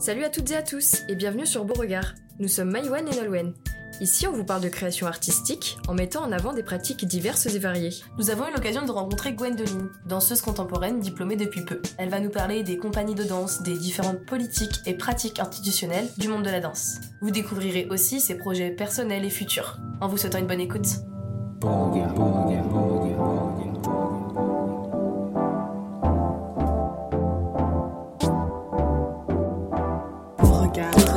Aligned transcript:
Salut 0.00 0.24
à 0.24 0.30
toutes 0.30 0.50
et 0.50 0.56
à 0.56 0.62
tous 0.62 1.02
et 1.10 1.14
bienvenue 1.14 1.44
sur 1.44 1.66
Beauregard. 1.66 2.14
Nous 2.38 2.48
sommes 2.48 2.70
Maïwen 2.70 3.06
et 3.06 3.16
Nolwenn. 3.16 3.52
Ici, 4.00 4.26
on 4.26 4.32
vous 4.32 4.46
parle 4.46 4.62
de 4.62 4.70
création 4.70 5.06
artistique 5.06 5.76
en 5.88 5.92
mettant 5.92 6.22
en 6.22 6.32
avant 6.32 6.54
des 6.54 6.62
pratiques 6.62 7.04
diverses 7.04 7.44
et 7.44 7.58
variées. 7.58 7.92
Nous 8.16 8.30
avons 8.30 8.48
eu 8.48 8.52
l'occasion 8.54 8.86
de 8.86 8.90
rencontrer 8.90 9.34
Gwendoline, 9.34 9.90
danseuse 10.08 10.40
contemporaine 10.40 11.00
diplômée 11.00 11.36
depuis 11.36 11.66
peu. 11.66 11.82
Elle 11.98 12.08
va 12.08 12.18
nous 12.18 12.30
parler 12.30 12.62
des 12.62 12.78
compagnies 12.78 13.14
de 13.14 13.24
danse, 13.24 13.60
des 13.62 13.76
différentes 13.76 14.24
politiques 14.24 14.80
et 14.86 14.94
pratiques 14.94 15.38
institutionnelles 15.38 16.08
du 16.16 16.28
monde 16.28 16.44
de 16.44 16.50
la 16.50 16.60
danse. 16.60 16.94
Vous 17.20 17.30
découvrirez 17.30 17.86
aussi 17.90 18.22
ses 18.22 18.38
projets 18.38 18.70
personnels 18.70 19.26
et 19.26 19.30
futurs. 19.30 19.76
En 20.00 20.08
vous 20.08 20.16
souhaitant 20.16 20.38
une 20.38 20.46
bonne 20.46 20.60
écoute. 20.60 20.96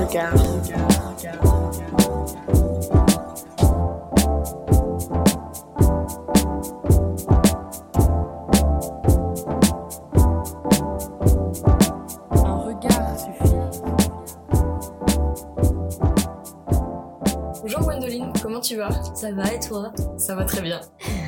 Regard 0.04 0.38
suffit. 13.17 13.55
Bonjour 17.62 17.79
Gwendoline, 17.81 18.34
comment 18.41 18.59
tu 18.59 18.76
vas? 18.76 18.90
Ça 19.15 19.31
va 19.31 19.54
et 19.54 19.59
toi? 19.59 19.93
Ça 20.17 20.35
va 20.35 20.43
très 20.45 20.62
bien. 20.62 20.81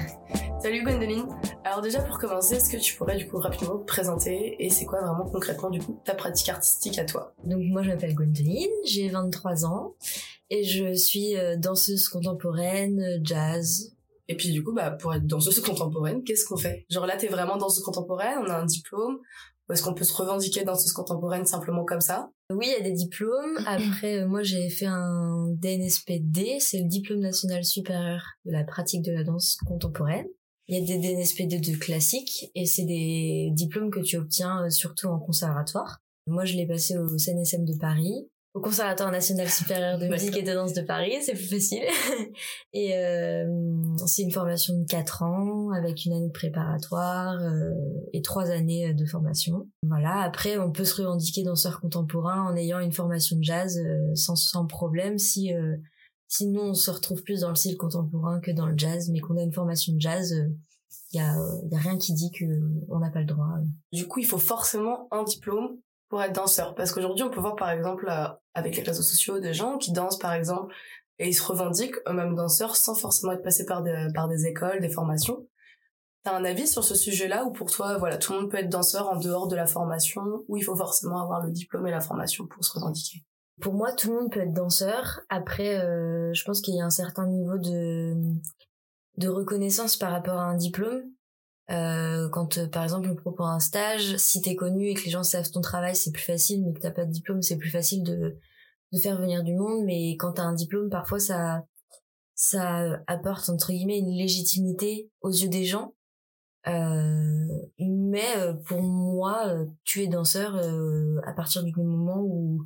Salut 0.62 0.84
Gwendoline. 0.84 1.27
Alors 1.65 1.81
déjà 1.81 1.99
pour 1.99 2.19
commencer, 2.19 2.57
est-ce 2.57 2.69
que 2.69 2.77
tu 2.77 2.95
pourrais 2.95 3.17
du 3.17 3.27
coup 3.27 3.39
rapidement 3.39 3.79
te 3.79 3.85
présenter 3.85 4.55
et 4.63 4.69
c'est 4.69 4.85
quoi 4.85 5.01
vraiment 5.01 5.25
concrètement 5.25 5.71
du 5.71 5.79
coup 5.79 5.99
ta 6.05 6.13
pratique 6.13 6.47
artistique 6.47 6.99
à 6.99 7.05
toi? 7.05 7.33
Donc 7.43 7.59
moi 7.59 7.81
je 7.81 7.89
m'appelle 7.89 8.13
Gwendoline, 8.13 8.69
j'ai 8.85 9.09
23 9.09 9.65
ans 9.65 9.95
et 10.51 10.63
je 10.63 10.93
suis 10.93 11.35
euh, 11.35 11.55
danseuse 11.57 12.07
contemporaine, 12.07 13.01
euh, 13.01 13.17
jazz. 13.23 13.95
Et 14.27 14.37
puis 14.37 14.51
du 14.51 14.63
coup 14.63 14.73
bah 14.73 14.91
pour 14.91 15.15
être 15.15 15.25
danseuse 15.25 15.59
contemporaine, 15.59 16.23
qu'est-ce 16.23 16.45
qu'on 16.45 16.55
fait? 16.55 16.85
Genre 16.91 17.07
là 17.07 17.17
t'es 17.17 17.29
vraiment 17.29 17.57
danseuse 17.57 17.84
contemporaine, 17.84 18.37
on 18.45 18.47
a 18.47 18.57
un 18.59 18.65
diplôme 18.65 19.18
ou 19.68 19.73
est-ce 19.73 19.81
qu'on 19.81 19.95
peut 19.95 20.05
se 20.05 20.13
revendiquer 20.13 20.65
danseuse 20.65 20.93
contemporaine 20.93 21.47
simplement 21.47 21.84
comme 21.84 22.01
ça? 22.01 22.29
Oui, 22.51 22.68
il 22.68 22.73
y 22.73 22.75
a 22.75 22.87
des 22.87 22.93
diplômes. 22.93 23.57
Après, 23.65 24.20
euh, 24.20 24.27
moi 24.27 24.43
j'ai 24.43 24.70
fait 24.70 24.85
un 24.85 25.47
DNSPD, 25.49 26.59
c'est 26.59 26.77
le 26.77 26.87
diplôme 26.87 27.21
national 27.21 27.65
supérieur 27.65 28.21
de 28.45 28.51
la 28.51 28.63
pratique 28.63 29.01
de 29.01 29.12
la 29.12 29.23
danse 29.23 29.57
contemporaine. 29.65 30.27
Il 30.68 30.77
y 30.77 30.82
a 30.82 30.85
des 30.85 30.98
DNSPD 30.98 31.60
de 31.60 31.77
classiques 31.77 32.52
et 32.55 32.66
c'est 32.66 32.85
des 32.85 33.49
diplômes 33.54 33.91
que 33.91 33.99
tu 33.99 34.18
obtiens 34.18 34.66
euh, 34.66 34.70
surtout 34.70 35.08
en 35.08 35.20
conservatoire. 35.20 35.99
Moi 36.27 36.46
je 36.46 36.55
l'ai 36.55 36.66
passé 36.66 36.98
au 36.98 37.18
CNSM 37.18 37.66
de 37.66 37.77
Paris, 37.77 38.27
au 38.55 38.62
Conservatoire 38.62 39.12
national 39.12 39.49
supérieur 39.49 39.99
de 39.99 40.08
musique 40.12 40.38
et 40.38 40.41
de 40.41 40.54
danse 40.54 40.71
de 40.71 40.82
Paris, 40.82 41.18
c'est 41.21 41.34
plus 41.34 41.49
facile. 41.49 41.84
et 42.74 42.96
euh, 42.96 43.46
c'est 44.08 44.21
une 44.21 44.32
formation 44.32 44.80
de 44.80 44.86
4 44.86 45.24
ans 45.24 45.71
avec 45.71 46.05
une 46.05 46.13
année 46.13 46.27
de 46.27 46.32
préparatoire 46.32 47.34
euh, 47.34 47.71
et 48.13 48.21
trois 48.21 48.49
années 48.49 48.93
de 48.93 49.05
formation. 49.05 49.68
Voilà, 49.84 50.21
après 50.21 50.58
on 50.58 50.71
peut 50.71 50.86
se 50.86 51.02
revendiquer 51.02 51.43
danseur 51.43 51.82
contemporain 51.82 52.49
en 52.49 52.55
ayant 52.55 52.80
une 52.80 52.93
formation 52.93 53.36
de 53.38 53.43
jazz 53.43 53.77
euh, 53.77 54.16
sans, 54.16 54.38
sans 54.38 54.66
problème 54.66 55.18
si 55.18 55.52
euh, 56.26 56.29
Sinon, 56.29 56.63
on 56.63 56.73
se 56.73 56.91
retrouve 56.91 57.23
plus 57.23 57.41
dans 57.41 57.49
le 57.49 57.55
style 57.55 57.77
contemporain 57.77 58.40
que 58.40 58.51
dans 58.51 58.65
le 58.65 58.77
jazz, 58.77 59.09
mais 59.12 59.20
qu'on 59.20 59.37
a 59.37 59.41
une 59.41 59.54
formation 59.54 59.93
de 59.93 60.01
jazz, 60.01 60.34
il 61.12 61.18
y, 61.18 61.20
a, 61.20 61.35
y 61.71 61.76
a 61.76 61.79
rien 61.79 61.98
qui 61.98 62.13
dit 62.13 62.31
que 62.31 62.45
on 62.90 62.99
n'a 62.99 63.09
pas 63.09 63.21
le 63.21 63.26
droit. 63.26 63.48
Du 63.91 64.07
coup, 64.07 64.19
il 64.19 64.25
faut 64.25 64.38
forcément 64.38 65.07
un 65.12 65.23
diplôme 65.23 65.78
pour 66.09 66.22
être 66.22 66.34
danseur. 66.34 66.75
Parce 66.75 66.91
qu'aujourd'hui, 66.91 67.23
on 67.23 67.29
peut 67.29 67.40
voir 67.40 67.56
par 67.56 67.69
exemple 67.69 68.07
euh, 68.09 68.28
avec 68.53 68.75
les 68.75 68.84
réseaux 68.84 69.03
sociaux 69.03 69.40
des 69.40 69.53
gens 69.53 69.78
qui 69.78 69.91
dansent 69.91 70.19
par 70.19 70.34
exemple 70.34 70.73
et 71.18 71.29
ils 71.29 71.34
se 71.34 71.44
revendiquent 71.44 71.96
eux-mêmes 72.07 72.35
danseurs 72.35 72.75
sans 72.75 72.96
forcément 72.96 73.31
être 73.34 73.44
passés 73.44 73.66
par 73.66 73.84
des, 73.84 74.07
par 74.13 74.28
des 74.28 74.46
écoles, 74.46 74.81
des 74.81 74.90
formations. 74.90 75.47
T'as 76.24 76.36
un 76.36 76.44
avis 76.44 76.68
sur 76.68 76.84
ce 76.84 76.96
sujet-là 76.96 77.46
ou 77.46 77.52
pour 77.52 77.69
toi, 77.69 77.97
voilà, 77.97 78.18
tout 78.18 78.34
le 78.34 78.42
monde 78.42 78.52
peut 78.52 78.57
être 78.57 78.69
danseur 78.69 79.09
en 79.09 79.18
dehors 79.18 79.47
de 79.47 79.56
la 79.56 79.68
formation 79.68 80.24
ou 80.47 80.57
il 80.57 80.63
faut 80.63 80.75
forcément 80.75 81.22
avoir 81.22 81.44
le 81.46 81.52
diplôme 81.52 81.88
et 81.88 81.92
la 81.92 82.02
formation 82.02 82.47
pour 82.47 82.63
se 82.66 82.74
revendiquer? 82.74 83.24
Pour 83.62 83.74
moi, 83.74 83.94
tout 83.94 84.10
le 84.10 84.20
monde 84.20 84.32
peut 84.32 84.42
être 84.42 84.54
danseur. 84.54 85.22
Après, 85.30 85.80
euh, 85.80 86.34
je 86.34 86.44
pense 86.44 86.62
qu'il 86.62 86.76
y 86.76 86.82
a 86.82 86.86
un 86.86 86.90
certain 86.90 87.28
niveau 87.28 87.58
de 87.58 88.14
de 89.18 89.30
reconnaissance 89.30 89.96
par 89.96 90.12
rapport 90.12 90.40
à 90.40 90.44
un 90.44 90.58
diplôme. 90.58 91.04
Euh, 91.72 92.30
quand, 92.30 92.58
euh, 92.58 92.68
par 92.68 92.84
exemple, 92.84 93.10
on 93.10 93.16
propose 93.16 93.48
un 93.48 93.60
stage, 93.60 94.18
si 94.18 94.42
t'es 94.42 94.56
connu 94.56 94.90
et 94.90 94.94
que 94.94 95.06
les 95.06 95.10
gens 95.10 95.24
savent 95.24 95.50
ton 95.50 95.62
travail, 95.62 95.96
c'est 95.96 96.12
plus 96.12 96.24
facile. 96.24 96.64
Mais 96.66 96.74
que 96.74 96.80
t'as 96.80 96.92
pas 96.92 97.06
de 97.06 97.12
diplôme, 97.12 97.42
c'est 97.42 97.58
plus 97.58 97.70
facile 97.70 98.04
de 98.04 98.38
de 98.92 99.00
faire 99.00 99.20
venir 99.20 99.44
du 99.44 99.56
monde. 99.56 99.84
Mais 99.86 100.16
quand 100.18 100.34
t'as 100.34 100.44
un 100.44 100.54
diplôme, 100.54 100.90
parfois 100.90 101.20
ça 101.20 101.64
ça 102.36 103.02
apporte 103.08 103.50
entre 103.50 103.72
guillemets 103.72 104.00
une 104.00 104.12
légitimité 104.12 105.10
aux 105.22 105.32
yeux 105.32 105.50
des 105.50 105.66
gens. 105.66 105.94
Euh, 106.68 107.48
mais 107.80 108.36
pour 108.66 108.82
moi, 108.82 109.54
tu 109.84 110.04
es 110.04 110.08
danseur 110.08 110.56
à 111.26 111.34
partir 111.34 111.64
du 111.64 111.74
moment 111.76 112.22
où 112.22 112.64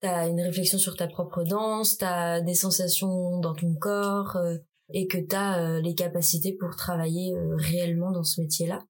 t'as 0.00 0.28
une 0.28 0.40
réflexion 0.40 0.78
sur 0.78 0.96
ta 0.96 1.06
propre 1.06 1.44
danse, 1.44 1.98
t'as 1.98 2.40
des 2.40 2.54
sensations 2.54 3.38
dans 3.40 3.54
ton 3.54 3.74
corps 3.74 4.36
euh, 4.36 4.56
et 4.92 5.06
que 5.06 5.18
t'as 5.18 5.60
euh, 5.60 5.80
les 5.80 5.94
capacités 5.94 6.56
pour 6.58 6.74
travailler 6.76 7.34
euh, 7.34 7.56
réellement 7.56 8.10
dans 8.10 8.24
ce 8.24 8.40
métier-là. 8.40 8.82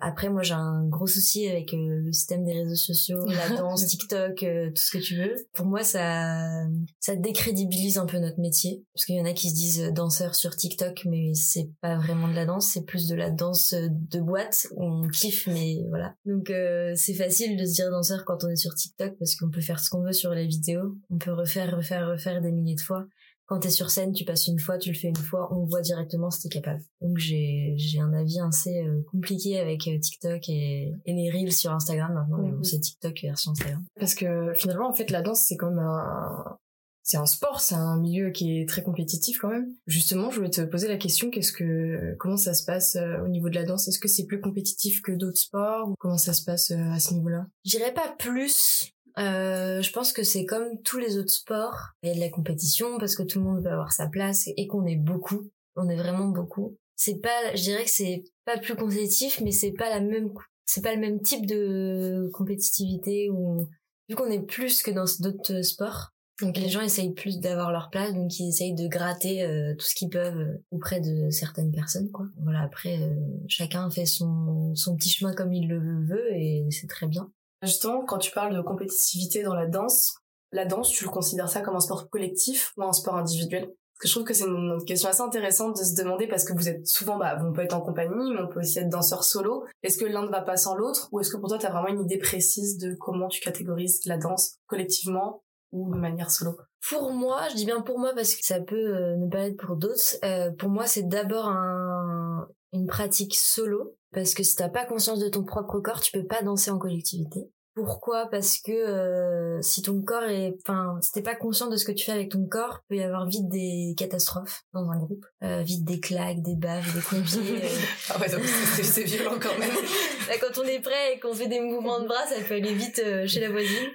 Après, 0.00 0.28
moi, 0.28 0.42
j'ai 0.42 0.54
un 0.54 0.86
gros 0.86 1.06
souci 1.06 1.48
avec 1.48 1.72
le 1.72 2.12
système 2.12 2.44
des 2.44 2.52
réseaux 2.52 2.74
sociaux, 2.74 3.24
la 3.26 3.48
danse, 3.56 3.86
TikTok, 3.86 4.36
tout 4.36 4.82
ce 4.82 4.90
que 4.90 5.02
tu 5.02 5.16
veux. 5.16 5.34
Pour 5.52 5.66
moi, 5.66 5.82
ça, 5.82 6.66
ça 7.00 7.16
décrédibilise 7.16 7.98
un 7.98 8.06
peu 8.06 8.18
notre 8.18 8.40
métier. 8.40 8.84
Parce 8.94 9.04
qu'il 9.04 9.16
y 9.16 9.20
en 9.20 9.24
a 9.24 9.32
qui 9.32 9.50
se 9.50 9.54
disent 9.54 9.92
danseurs 9.92 10.34
sur 10.34 10.56
TikTok, 10.56 11.04
mais 11.06 11.34
c'est 11.34 11.70
pas 11.80 11.96
vraiment 11.96 12.28
de 12.28 12.34
la 12.34 12.46
danse, 12.46 12.68
c'est 12.68 12.84
plus 12.84 13.08
de 13.08 13.14
la 13.14 13.30
danse 13.30 13.74
de 13.74 14.20
boîte 14.20 14.68
où 14.76 14.84
on 14.84 15.08
kiffe, 15.08 15.46
mais 15.48 15.78
voilà. 15.88 16.14
Donc, 16.24 16.50
euh, 16.50 16.92
c'est 16.94 17.14
facile 17.14 17.56
de 17.56 17.64
se 17.64 17.74
dire 17.74 17.90
danseur 17.90 18.24
quand 18.24 18.44
on 18.44 18.48
est 18.48 18.56
sur 18.56 18.74
TikTok 18.74 19.16
parce 19.18 19.34
qu'on 19.36 19.50
peut 19.50 19.60
faire 19.60 19.80
ce 19.80 19.90
qu'on 19.90 20.02
veut 20.02 20.12
sur 20.12 20.30
les 20.30 20.46
vidéos. 20.46 20.96
On 21.10 21.18
peut 21.18 21.32
refaire, 21.32 21.76
refaire, 21.76 22.08
refaire 22.08 22.40
des 22.40 22.52
milliers 22.52 22.76
de 22.76 22.80
fois 22.80 23.06
quand 23.48 23.60
t'es 23.60 23.70
sur 23.70 23.90
scène, 23.90 24.12
tu 24.12 24.24
passes 24.24 24.46
une 24.46 24.58
fois, 24.58 24.76
tu 24.76 24.90
le 24.90 24.94
fais 24.94 25.08
une 25.08 25.16
fois, 25.16 25.48
on 25.52 25.64
voit 25.64 25.80
directement 25.80 26.30
si 26.30 26.42
t'es 26.42 26.48
capable. 26.50 26.82
Donc 27.00 27.16
j'ai 27.16 27.72
j'ai 27.76 27.98
un 27.98 28.12
avis 28.12 28.38
assez 28.40 28.84
euh, 28.84 29.00
compliqué 29.10 29.58
avec 29.58 29.88
euh, 29.88 29.98
TikTok 29.98 30.48
et, 30.50 30.92
et 31.06 31.12
les 31.14 31.30
reels 31.30 31.52
sur 31.52 31.72
Instagram 31.72 32.12
maintenant. 32.12 32.38
mais 32.42 32.52
bon, 32.52 32.62
c'est 32.62 32.78
TikTok 32.78 33.18
version 33.22 33.52
Instagram. 33.52 33.82
Parce 33.98 34.14
que 34.14 34.52
finalement, 34.54 34.88
en 34.88 34.92
fait, 34.92 35.10
la 35.10 35.22
danse 35.22 35.40
c'est 35.40 35.56
comme 35.56 35.78
un 35.78 36.58
c'est 37.02 37.16
un 37.16 37.24
sport, 37.24 37.62
c'est 37.62 37.74
un 37.74 37.98
milieu 37.98 38.32
qui 38.32 38.60
est 38.60 38.68
très 38.68 38.82
compétitif 38.82 39.38
quand 39.38 39.48
même. 39.48 39.72
Justement, 39.86 40.30
je 40.30 40.36
voulais 40.36 40.50
te 40.50 40.60
poser 40.60 40.88
la 40.88 40.98
question 40.98 41.30
qu'est-ce 41.30 41.52
que 41.52 42.14
comment 42.18 42.36
ça 42.36 42.52
se 42.52 42.66
passe 42.66 42.96
euh, 42.96 43.24
au 43.24 43.28
niveau 43.28 43.48
de 43.48 43.54
la 43.54 43.64
danse? 43.64 43.88
Est-ce 43.88 43.98
que 43.98 44.08
c'est 44.08 44.26
plus 44.26 44.42
compétitif 44.42 45.00
que 45.00 45.12
d'autres 45.12 45.38
sports 45.38 45.88
ou 45.88 45.94
comment 45.98 46.18
ça 46.18 46.34
se 46.34 46.44
passe 46.44 46.70
à 46.70 47.00
ce 47.00 47.14
niveau-là? 47.14 47.46
Je 47.64 47.78
dirais 47.78 47.94
pas 47.94 48.14
plus 48.18 48.92
euh, 49.18 49.82
je 49.82 49.92
pense 49.92 50.12
que 50.12 50.22
c'est 50.22 50.44
comme 50.44 50.80
tous 50.82 50.98
les 50.98 51.16
autres 51.16 51.32
sports. 51.32 51.76
Il 52.02 52.08
y 52.08 52.12
a 52.12 52.14
de 52.14 52.20
la 52.20 52.30
compétition 52.30 52.98
parce 52.98 53.16
que 53.16 53.22
tout 53.22 53.38
le 53.38 53.44
monde 53.44 53.62
veut 53.62 53.70
avoir 53.70 53.92
sa 53.92 54.08
place 54.08 54.48
et 54.56 54.66
qu'on 54.66 54.86
est 54.86 54.96
beaucoup. 54.96 55.50
On 55.76 55.88
est 55.88 55.96
vraiment 55.96 56.28
beaucoup. 56.28 56.76
C'est 56.96 57.20
pas, 57.20 57.54
je 57.54 57.62
dirais 57.62 57.84
que 57.84 57.90
c'est 57.90 58.24
pas 58.44 58.58
plus 58.58 58.74
compétitif, 58.74 59.40
mais 59.42 59.52
c'est 59.52 59.72
pas 59.72 59.88
la 59.88 60.00
même, 60.00 60.32
c'est 60.66 60.82
pas 60.82 60.94
le 60.94 61.00
même 61.00 61.20
type 61.22 61.46
de 61.46 62.28
compétitivité 62.32 63.30
ou 63.30 63.68
vu 64.08 64.16
qu'on 64.16 64.30
est 64.30 64.44
plus 64.44 64.82
que 64.82 64.90
dans 64.90 65.04
d'autres 65.20 65.62
sports. 65.62 66.12
Donc 66.40 66.56
les 66.56 66.68
gens 66.68 66.80
essayent 66.80 67.14
plus 67.14 67.40
d'avoir 67.40 67.72
leur 67.72 67.90
place, 67.90 68.14
donc 68.14 68.38
ils 68.38 68.48
essayent 68.48 68.74
de 68.74 68.86
gratter 68.86 69.42
euh, 69.42 69.74
tout 69.74 69.84
ce 69.84 69.94
qu'ils 69.94 70.08
peuvent 70.08 70.38
euh, 70.38 70.64
auprès 70.70 71.00
de 71.00 71.30
certaines 71.30 71.72
personnes, 71.72 72.10
quoi. 72.12 72.26
Voilà. 72.42 72.62
Après, 72.62 73.02
euh, 73.02 73.14
chacun 73.48 73.90
fait 73.90 74.06
son 74.06 74.72
son 74.76 74.94
petit 74.94 75.10
chemin 75.10 75.34
comme 75.34 75.52
il 75.52 75.68
le 75.68 76.04
veut 76.06 76.32
et 76.32 76.66
c'est 76.70 76.86
très 76.86 77.08
bien. 77.08 77.32
Justement, 77.62 78.04
quand 78.04 78.18
tu 78.18 78.30
parles 78.30 78.54
de 78.54 78.62
compétitivité 78.62 79.42
dans 79.42 79.54
la 79.54 79.66
danse, 79.66 80.14
la 80.52 80.64
danse, 80.64 80.90
tu 80.90 81.04
le 81.04 81.10
considères 81.10 81.48
ça 81.48 81.60
comme 81.60 81.76
un 81.76 81.80
sport 81.80 82.08
collectif 82.08 82.72
ou 82.76 82.82
un 82.84 82.92
sport 82.92 83.16
individuel? 83.16 83.66
Parce 83.66 84.02
que 84.02 84.08
je 84.08 84.12
trouve 84.14 84.24
que 84.24 84.34
c'est 84.34 84.44
une 84.44 84.84
question 84.86 85.08
assez 85.08 85.22
intéressante 85.22 85.76
de 85.76 85.84
se 85.84 86.00
demander 86.00 86.28
parce 86.28 86.44
que 86.44 86.52
vous 86.52 86.68
êtes 86.68 86.86
souvent, 86.86 87.18
bah, 87.18 87.36
on 87.44 87.52
peut 87.52 87.62
être 87.62 87.74
en 87.74 87.80
compagnie, 87.80 88.32
mais 88.32 88.40
on 88.40 88.46
peut 88.46 88.60
aussi 88.60 88.78
être 88.78 88.88
danseur 88.88 89.24
solo. 89.24 89.64
Est-ce 89.82 89.98
que 89.98 90.04
l'un 90.04 90.22
ne 90.22 90.30
va 90.30 90.40
pas 90.40 90.56
sans 90.56 90.76
l'autre? 90.76 91.08
Ou 91.10 91.18
est-ce 91.18 91.30
que 91.30 91.36
pour 91.36 91.48
toi, 91.48 91.58
tu 91.58 91.66
as 91.66 91.70
vraiment 91.70 91.88
une 91.88 92.02
idée 92.02 92.18
précise 92.18 92.78
de 92.78 92.94
comment 92.94 93.26
tu 93.26 93.40
catégorises 93.40 94.02
la 94.06 94.16
danse 94.16 94.58
collectivement 94.66 95.42
ou 95.72 95.92
de 95.92 95.98
manière 95.98 96.30
solo? 96.30 96.56
Pour 96.88 97.12
moi, 97.12 97.48
je 97.50 97.56
dis 97.56 97.66
bien 97.66 97.80
pour 97.80 97.98
moi 97.98 98.12
parce 98.14 98.36
que 98.36 98.44
ça 98.44 98.60
peut 98.60 98.76
euh, 98.76 99.16
ne 99.16 99.28
pas 99.28 99.48
être 99.48 99.56
pour 99.56 99.74
d'autres. 99.74 100.16
Euh, 100.24 100.52
pour 100.52 100.68
moi, 100.68 100.86
c'est 100.86 101.08
d'abord 101.08 101.46
un, 101.46 102.46
une 102.72 102.86
pratique 102.86 103.34
solo 103.34 103.96
parce 104.12 104.32
que 104.34 104.44
si 104.44 104.54
t'as 104.54 104.68
pas 104.68 104.86
conscience 104.86 105.18
de 105.18 105.28
ton 105.28 105.44
propre 105.44 105.80
corps, 105.80 106.00
tu 106.00 106.12
peux 106.12 106.26
pas 106.26 106.42
danser 106.42 106.70
en 106.70 106.78
collectivité. 106.78 107.50
Pourquoi? 107.78 108.26
Parce 108.28 108.58
que 108.58 108.72
euh, 108.72 109.62
si 109.62 109.82
ton 109.82 110.02
corps 110.02 110.24
est, 110.24 110.56
enfin, 110.66 110.98
si 111.00 111.12
t'es 111.12 111.22
pas 111.22 111.36
conscient 111.36 111.68
de 111.68 111.76
ce 111.76 111.84
que 111.84 111.92
tu 111.92 112.04
fais 112.04 112.10
avec 112.12 112.28
ton 112.30 112.44
corps, 112.46 112.80
peut 112.88 112.96
y 112.96 113.02
avoir 113.04 113.24
vite 113.26 113.48
des 113.48 113.94
catastrophes 113.96 114.64
dans 114.74 114.90
un 114.90 114.98
groupe, 114.98 115.24
euh, 115.44 115.62
vite 115.62 115.84
des 115.84 116.00
claques, 116.00 116.42
des 116.42 116.56
baves, 116.56 116.92
des 116.92 117.00
pompiers. 117.00 117.62
euh. 117.64 117.68
Ah 118.10 118.18
ouais, 118.20 118.28
donc 118.28 118.40
c'est 118.42 119.04
violent 119.04 119.38
quand 119.40 119.56
même. 119.60 119.70
Là, 120.28 120.34
quand 120.40 120.60
on 120.60 120.64
est 120.66 120.80
prêt 120.80 121.14
et 121.14 121.20
qu'on 121.20 121.32
fait 121.32 121.46
des 121.46 121.60
mouvements 121.60 122.00
de 122.00 122.06
bras, 122.08 122.26
ça 122.26 122.34
peut 122.46 122.54
aller 122.54 122.74
vite 122.74 123.00
chez 123.26 123.40
la 123.40 123.50
voisine. 123.50 123.88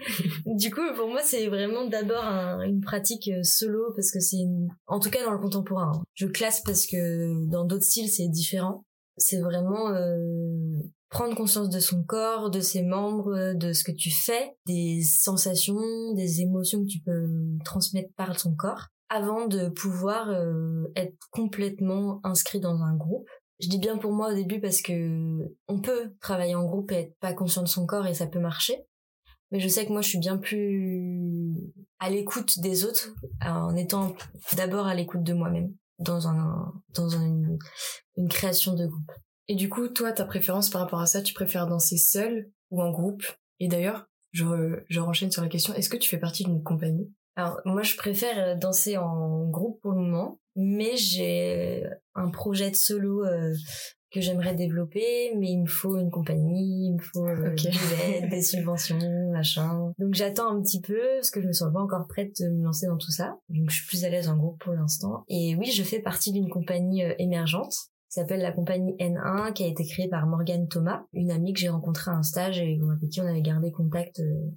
Du 0.46 0.72
coup, 0.74 0.82
pour 0.96 1.10
moi, 1.10 1.20
c'est 1.24 1.48
vraiment 1.48 1.86
d'abord 1.86 2.24
un- 2.24 2.62
une 2.62 2.80
pratique 2.80 3.30
solo 3.44 3.92
parce 3.96 4.12
que 4.12 4.20
c'est, 4.22 4.38
une... 4.38 4.70
en 4.88 5.00
tout 5.00 5.10
cas 5.10 5.24
dans 5.26 5.32
le 5.34 5.40
contemporain. 5.40 5.92
hein. 5.96 6.04
Je 6.14 6.28
classe 6.28 6.62
parce 6.64 6.88
que 6.88 7.50
dans 7.50 7.66
d'autres 7.66 7.84
styles, 7.84 8.10
c'est 8.10 8.30
différent. 8.30 8.86
C'est 9.18 9.40
vraiment 9.42 9.90
euh, 9.92 10.18
prendre 11.14 11.36
conscience 11.36 11.70
de 11.70 11.80
son 11.80 12.04
corps, 12.04 12.50
de 12.50 12.60
ses 12.60 12.82
membres, 12.82 13.54
de 13.54 13.72
ce 13.72 13.84
que 13.84 13.92
tu 13.92 14.10
fais, 14.10 14.58
des 14.66 15.04
sensations, 15.04 16.14
des 16.16 16.42
émotions 16.42 16.82
que 16.82 16.90
tu 16.90 17.00
peux 17.00 17.30
transmettre 17.64 18.12
par 18.18 18.36
ton 18.36 18.56
corps 18.56 18.88
avant 19.10 19.48
de 19.48 19.70
pouvoir 19.70 20.32
euh, 20.32 20.92
être 20.96 21.16
complètement 21.30 22.20
inscrit 22.24 22.60
dans 22.60 22.82
un 22.82 22.96
groupe. 22.96 23.30
Je 23.60 23.70
dis 23.70 23.78
bien 23.78 24.00
pour 24.00 24.12
moi 24.12 24.32
au 24.32 24.34
début 24.34 24.60
parce 24.60 24.82
que 24.82 25.54
on 25.68 25.82
peut 25.82 26.16
travailler 26.20 26.56
en 26.56 26.66
groupe 26.66 26.92
et 26.92 26.96
être 26.96 27.16
pas 27.20 27.34
conscient 27.34 27.62
de 27.62 27.68
son 27.68 27.86
corps 27.86 28.08
et 28.08 28.16
ça 28.16 28.26
peut 28.26 28.40
marcher. 28.40 28.76
Mais 29.52 29.60
je 29.60 29.68
sais 29.68 29.86
que 29.86 29.92
moi 29.92 30.02
je 30.02 30.10
suis 30.10 30.20
bien 30.20 30.38
plus 30.38 31.54
à 32.00 32.10
l'écoute 32.10 32.60
des 32.60 32.86
autres 32.86 33.14
en 33.40 33.76
étant 33.76 34.16
d'abord 34.58 34.88
à 34.88 34.96
l'écoute 34.96 35.22
de 35.22 35.34
moi-même 35.34 35.76
dans 36.00 36.28
un 36.28 36.74
dans 36.96 37.10
une 37.10 37.60
création 38.30 38.74
de 38.74 38.88
groupe. 38.88 39.12
Et 39.48 39.56
du 39.56 39.70
coup, 39.70 39.88
toi, 39.88 40.12
ta 40.12 40.26
préférence 40.26 40.70
par 40.70 40.82
rapport 40.82 41.02
à 41.02 41.06
ça, 41.06 41.22
tu 41.22 41.34
préfères 41.34 41.68
danser 41.68 41.98
seul 41.98 42.50
ou 42.72 42.82
en 42.82 42.92
groupe? 42.92 43.24
Et 43.60 43.68
d'ailleurs, 43.68 44.08
je, 44.32 44.46
je 44.90 45.00
renchaîne 45.00 45.32
sur 45.32 45.42
la 45.42 45.50
question, 45.50 45.74
est-ce 45.74 45.90
que 45.90 45.98
tu 45.98 46.10
fais 46.10 46.18
partie 46.18 46.44
d'une 46.44 46.64
compagnie? 46.64 47.12
Alors 47.36 47.60
moi 47.66 47.82
je 47.82 47.96
préfère 47.98 48.38
euh, 48.38 48.56
danser 48.56 48.96
en 48.98 49.48
groupe 49.50 49.82
pour 49.82 49.94
le 49.94 50.02
moment, 50.02 50.40
mais 50.56 50.96
j'ai 50.98 51.84
un 52.14 52.30
projet 52.30 52.70
de 52.70 52.76
solo 52.76 53.26
euh, 53.26 53.52
que 54.12 54.22
j'aimerais 54.22 54.54
développer, 54.54 55.34
mais 55.36 55.50
il 55.50 55.62
me 55.62 55.68
faut 55.68 55.98
une 55.98 56.12
compagnie, 56.12 56.90
il 56.90 56.94
me 56.94 57.02
faut 57.02 57.26
euh, 57.28 57.52
Ok. 57.52 57.64
des 57.64 57.94
aides, 58.04 58.30
des 58.30 58.42
subventions, 58.44 59.00
machin. 59.32 59.92
Donc 59.98 60.14
j'attends 60.14 60.56
un 60.56 60.62
petit 60.62 60.80
peu 60.82 61.00
parce 61.16 61.32
que 61.32 61.42
je 61.42 61.48
me 61.48 61.54
sens 61.54 61.74
pas 61.74 61.80
encore 61.80 62.06
prête 62.08 62.40
de 62.40 62.50
me 62.50 62.64
lancer 62.64 62.86
dans 62.86 62.98
tout 62.98 63.12
ça. 63.12 63.36
Donc 63.50 63.72
je 63.72 63.78
suis 63.78 63.88
plus 63.88 64.06
à 64.06 64.10
l'aise 64.10 64.30
en 64.30 64.38
groupe 64.38 64.60
pour 64.60 64.74
l'instant. 64.74 65.24
Et 65.28 65.56
oui, 65.56 65.72
je 65.72 65.82
fais 65.82 66.00
partie 66.00 66.32
d'une 66.32 66.50
compagnie 66.50 67.04
euh, 67.04 67.16
émergente 67.18 67.74
qui 68.14 68.20
s'appelle 68.20 68.42
la 68.42 68.52
compagnie 68.52 68.96
N1 69.00 69.54
qui 69.54 69.64
a 69.64 69.68
été 69.68 69.84
créée 69.84 70.08
par 70.08 70.28
Morgane 70.28 70.68
Thomas, 70.68 71.04
une 71.14 71.32
amie 71.32 71.52
que 71.52 71.60
j'ai 71.60 71.70
rencontrée 71.70 72.12
à 72.12 72.14
un 72.14 72.22
stage 72.22 72.60
et 72.60 72.80
avec 72.80 73.10
qui 73.10 73.22
on 73.22 73.26
avait 73.26 73.42
gardé 73.42 73.72
contact 73.72 74.20
euh, 74.20 74.52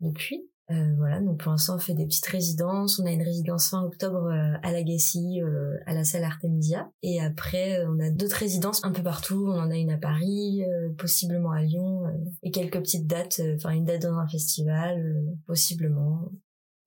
depuis. 0.00 0.48
Euh, 0.70 0.94
voilà, 0.96 1.20
donc 1.20 1.40
pour 1.40 1.50
l'instant 1.50 1.76
on 1.76 1.78
fait 1.78 1.92
des 1.92 2.06
petites 2.06 2.24
résidences. 2.24 2.98
On 2.98 3.04
a 3.04 3.10
une 3.10 3.22
résidence 3.22 3.68
fin 3.68 3.82
octobre 3.82 4.28
euh, 4.28 4.56
à 4.62 4.72
Lagacy, 4.72 5.42
euh, 5.42 5.76
à 5.84 5.92
la 5.92 6.04
salle 6.04 6.24
Artemisia. 6.24 6.90
Et 7.02 7.20
après 7.20 7.80
euh, 7.80 7.90
on 7.90 8.00
a 8.00 8.08
d'autres 8.08 8.36
résidences 8.36 8.82
un 8.82 8.92
peu 8.92 9.02
partout. 9.02 9.44
On 9.46 9.58
en 9.58 9.70
a 9.70 9.76
une 9.76 9.90
à 9.90 9.98
Paris, 9.98 10.62
possiblement 10.96 11.50
à 11.50 11.60
Lyon, 11.60 12.04
et 12.42 12.50
quelques 12.50 12.78
petites 12.78 13.06
dates. 13.06 13.42
Enfin 13.56 13.72
une 13.72 13.84
date 13.84 14.00
dans 14.00 14.16
un 14.16 14.26
festival, 14.26 15.22
possiblement. 15.46 16.32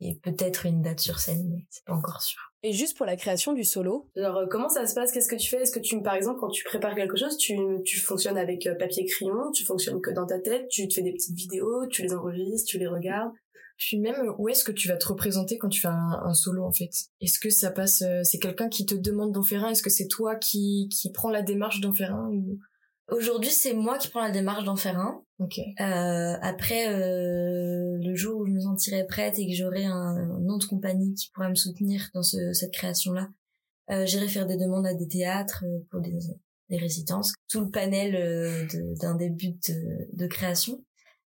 Et 0.02 0.20
peut-être 0.22 0.66
une 0.66 0.82
date 0.82 1.00
sur 1.00 1.20
scène, 1.20 1.48
mais 1.50 1.66
c'est 1.70 1.86
pas 1.86 1.94
encore 1.94 2.22
sûr. 2.22 2.42
Et 2.64 2.74
juste 2.74 2.98
pour 2.98 3.06
la 3.06 3.16
création 3.16 3.54
du 3.54 3.64
solo, 3.64 4.10
Genre, 4.16 4.36
euh, 4.36 4.46
comment 4.50 4.68
ça 4.68 4.86
se 4.88 4.94
passe? 4.94 5.12
Qu'est-ce 5.12 5.30
que 5.30 5.36
tu 5.36 5.50
fais? 5.50 5.62
Est-ce 5.62 5.72
que 5.72 5.80
tu, 5.80 6.02
par 6.02 6.16
exemple, 6.16 6.40
quand 6.40 6.50
tu 6.50 6.64
prépares 6.66 6.96
quelque 6.96 7.18
chose, 7.18 7.38
tu, 7.38 7.58
tu 7.86 8.00
fonctionnes 8.00 8.38
avec 8.38 8.68
euh, 8.68 8.76
papier 8.76 9.06
crayon, 9.06 9.52
tu 9.54 9.64
fonctionnes 9.64 10.02
que 10.02 10.12
dans 10.12 10.26
ta 10.26 10.40
tête, 10.40 10.68
tu 10.68 10.88
te 10.88 10.94
fais 10.94 11.02
des 11.02 11.14
petites 11.14 11.36
vidéos, 11.36 11.88
tu 11.88 12.02
les 12.02 12.14
enregistres, 12.14 12.70
tu 12.70 12.78
les 12.78 12.88
regardes? 12.88 13.32
Puis 13.78 14.00
même 14.00 14.34
où 14.38 14.48
est-ce 14.50 14.64
que 14.64 14.72
tu 14.72 14.88
vas 14.88 14.98
te 14.98 15.08
représenter 15.08 15.58
quand 15.58 15.70
tu 15.70 15.82
fais 15.82 15.90
un, 15.90 16.22
un 16.24 16.34
solo 16.34 16.64
en 16.64 16.72
fait? 16.72 16.92
Est-ce 17.22 17.40
que 17.40 17.50
ça 17.50 17.72
passe, 17.72 18.02
euh, 18.02 18.22
c'est 18.24 18.40
quelqu'un 18.40 18.70
qui 18.70 18.86
te 18.86 18.96
demande 18.96 19.32
d'en 19.32 19.44
faire 19.44 19.66
un? 19.66 19.70
Est-ce 19.70 19.84
que 19.84 19.90
c'est 19.90 20.08
toi 20.08 20.36
qui, 20.36 20.90
qui 20.90 21.12
prends 21.12 21.30
la 21.30 21.42
démarche 21.42 21.82
d'en 21.82 21.94
faire 21.94 22.14
un 22.16 22.30
ou... 22.30 22.60
Aujourd'hui, 23.10 23.52
c'est 23.52 23.74
moi 23.74 23.98
qui 23.98 24.08
prends 24.08 24.22
la 24.22 24.32
démarche 24.32 24.64
d'en 24.64 24.76
faire 24.76 24.98
un. 24.98 25.24
Ok. 25.40 25.60
Euh, 25.60 26.38
après, 26.42 26.90
euh, 26.90 27.98
le 28.02 28.16
jour 28.16 28.42
où 28.42 28.48
je 28.48 28.52
me 28.52 28.60
sentirai 28.60 29.06
prête 29.06 29.38
et 29.38 29.48
que 29.48 29.54
j'aurai 29.54 29.86
un 29.86 30.40
nom 30.42 30.58
de 30.58 30.66
compagnie 30.66 31.14
qui 31.14 31.30
pourra 31.32 31.50
me 31.50 31.56
soutenir 31.56 32.10
dans 32.14 32.24
ce, 32.24 32.54
cette 32.54 32.74
création-là, 32.74 33.30
euh, 33.92 34.06
j'irai 34.06 34.28
faire 34.28 34.48
des 34.48 34.58
demandes 34.58 34.88
à 34.88 34.94
des 34.94 35.08
théâtres 35.08 35.64
euh, 35.66 35.86
pour 35.92 36.02
des, 36.02 36.18
des 36.70 36.78
résidences. 36.78 37.34
Tout 37.48 37.62
le 37.62 37.70
panel 37.70 38.16
euh, 38.16 38.66
d'un 39.00 39.16
début 39.16 39.52
de, 39.52 40.08
de 40.14 40.28
création. 40.28 40.84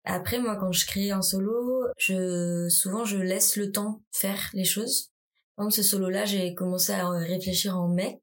Après, 0.05 0.38
moi, 0.38 0.56
quand 0.56 0.72
je 0.72 0.87
crée 0.87 1.11
un 1.11 1.20
solo, 1.20 1.84
je 1.99 2.69
souvent 2.70 3.05
je 3.05 3.19
laisse 3.19 3.56
le 3.56 3.72
temps 3.72 4.00
faire 4.12 4.50
les 4.55 4.64
choses. 4.64 5.11
Par 5.56 5.67
exemple, 5.67 5.82
ce 5.82 5.90
solo-là, 5.90 6.25
j'ai 6.25 6.55
commencé 6.55 6.93
à 6.93 7.08
réfléchir 7.11 7.76
en 7.76 7.88
mai, 7.88 8.20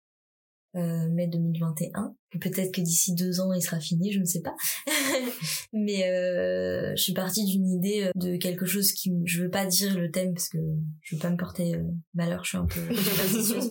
euh, 0.75 1.09
mai 1.09 1.27
2021. 1.27 2.15
Peut-être 2.39 2.73
que 2.73 2.81
d'ici 2.81 3.13
deux 3.13 3.39
ans, 3.39 3.53
il 3.53 3.61
sera 3.61 3.79
fini, 3.79 4.11
je 4.11 4.19
ne 4.19 4.25
sais 4.25 4.41
pas. 4.41 4.55
Mais 5.73 6.09
euh, 6.09 6.93
je 6.95 7.01
suis 7.01 7.13
partie 7.13 7.45
d'une 7.45 7.67
idée 7.67 8.03
euh, 8.03 8.11
de 8.15 8.37
quelque 8.37 8.65
chose 8.65 8.91
qui, 8.91 9.11
je 9.25 9.43
veux 9.43 9.49
pas 9.49 9.65
dire 9.65 9.97
le 9.97 10.11
thème 10.11 10.33
parce 10.33 10.49
que 10.49 10.57
je 11.01 11.15
veux 11.15 11.21
pas 11.21 11.29
me 11.29 11.37
porter 11.37 11.75
euh, 11.75 11.83
malheur, 12.13 12.43
je 12.43 12.49
suis 12.49 12.57
un 12.57 12.65
peu 12.65 12.95
superstitieuse. 12.95 13.69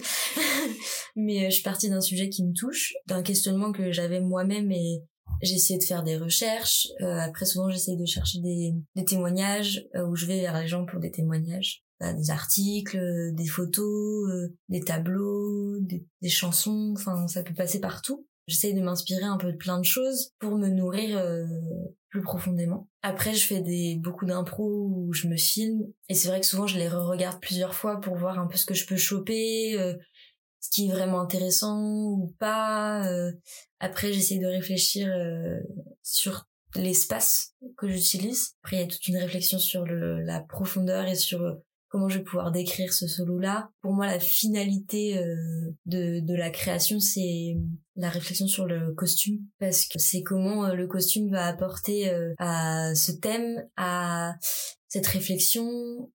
Mais 1.16 1.44
euh, 1.44 1.50
je 1.50 1.54
suis 1.54 1.62
partie 1.62 1.90
d'un 1.90 2.00
sujet 2.00 2.28
qui 2.28 2.44
me 2.44 2.52
touche, 2.52 2.94
d'un 3.06 3.22
questionnement 3.22 3.72
que 3.72 3.92
j'avais 3.92 4.20
moi-même 4.20 4.70
et 4.70 5.02
j'ai 5.42 5.54
essayé 5.54 5.78
de 5.78 5.84
faire 5.84 6.02
des 6.02 6.16
recherches. 6.16 6.86
Après, 7.00 7.46
souvent, 7.46 7.68
j'essaye 7.68 7.96
de 7.96 8.04
chercher 8.04 8.38
des, 8.40 8.74
des 8.94 9.04
témoignages 9.04 9.86
où 9.94 10.14
je 10.14 10.26
vais 10.26 10.40
vers 10.40 10.60
les 10.60 10.68
gens 10.68 10.84
pour 10.84 11.00
des 11.00 11.10
témoignages. 11.10 11.82
Bah, 12.02 12.12
des 12.12 12.30
articles, 12.30 12.98
euh, 12.98 13.30
des 13.32 13.46
photos, 13.46 14.28
euh, 14.28 14.56
des 14.68 14.80
tableaux, 14.80 15.78
des, 15.78 16.04
des 16.20 16.28
chansons, 16.28 16.94
enfin, 16.96 17.28
ça 17.28 17.44
peut 17.44 17.54
passer 17.54 17.78
partout. 17.78 18.26
J'essaye 18.48 18.74
de 18.74 18.80
m'inspirer 18.80 19.22
un 19.22 19.36
peu 19.36 19.52
de 19.52 19.56
plein 19.56 19.78
de 19.78 19.84
choses 19.84 20.32
pour 20.40 20.56
me 20.56 20.66
nourrir 20.66 21.16
euh, 21.16 21.46
plus 22.08 22.22
profondément. 22.22 22.88
Après, 23.02 23.34
je 23.34 23.46
fais 23.46 23.60
des 23.60 23.94
beaucoup 24.02 24.26
d'impro 24.26 24.64
où 24.64 25.12
je 25.12 25.28
me 25.28 25.36
filme 25.36 25.84
et 26.08 26.14
c'est 26.14 26.26
vrai 26.26 26.40
que 26.40 26.46
souvent 26.46 26.66
je 26.66 26.76
les 26.76 26.88
re-regarde 26.88 27.40
plusieurs 27.40 27.72
fois 27.72 28.00
pour 28.00 28.16
voir 28.16 28.40
un 28.40 28.48
peu 28.48 28.56
ce 28.56 28.66
que 28.66 28.74
je 28.74 28.84
peux 28.84 28.96
choper, 28.96 29.78
euh, 29.78 29.94
ce 30.58 30.70
qui 30.70 30.88
est 30.88 30.92
vraiment 30.92 31.20
intéressant 31.20 31.80
ou 31.84 32.34
pas. 32.40 33.08
euh. 33.12 33.30
Après, 33.78 34.12
j'essaye 34.12 34.40
de 34.40 34.48
réfléchir 34.48 35.08
euh, 35.08 35.60
sur 36.02 36.48
l'espace 36.74 37.54
que 37.76 37.88
j'utilise. 37.88 38.56
Après, 38.64 38.78
il 38.78 38.80
y 38.80 38.82
a 38.82 38.88
toute 38.88 39.06
une 39.06 39.18
réflexion 39.18 39.60
sur 39.60 39.84
le, 39.84 40.20
la 40.20 40.40
profondeur 40.40 41.06
et 41.06 41.14
sur 41.14 41.58
comment 41.92 42.08
je 42.08 42.18
vais 42.18 42.24
pouvoir 42.24 42.50
décrire 42.50 42.92
ce 42.94 43.06
solo-là. 43.06 43.70
Pour 43.82 43.92
moi, 43.92 44.06
la 44.06 44.18
finalité 44.18 45.18
euh, 45.18 45.36
de, 45.84 46.34
la 46.34 46.48
création, 46.48 46.98
c'est 46.98 47.58
la 47.96 48.08
réflexion 48.08 48.46
sur 48.46 48.64
le 48.64 48.94
costume. 48.94 49.40
Parce 49.60 49.84
que 49.84 49.98
c'est 49.98 50.22
comment 50.22 50.64
euh, 50.64 50.74
le 50.74 50.86
costume 50.86 51.30
va 51.30 51.46
apporter 51.46 52.08
euh, 52.08 52.32
à 52.38 52.94
ce 52.94 53.12
thème, 53.12 53.62
à 53.76 54.34
cette 54.88 55.06
réflexion, 55.06 56.10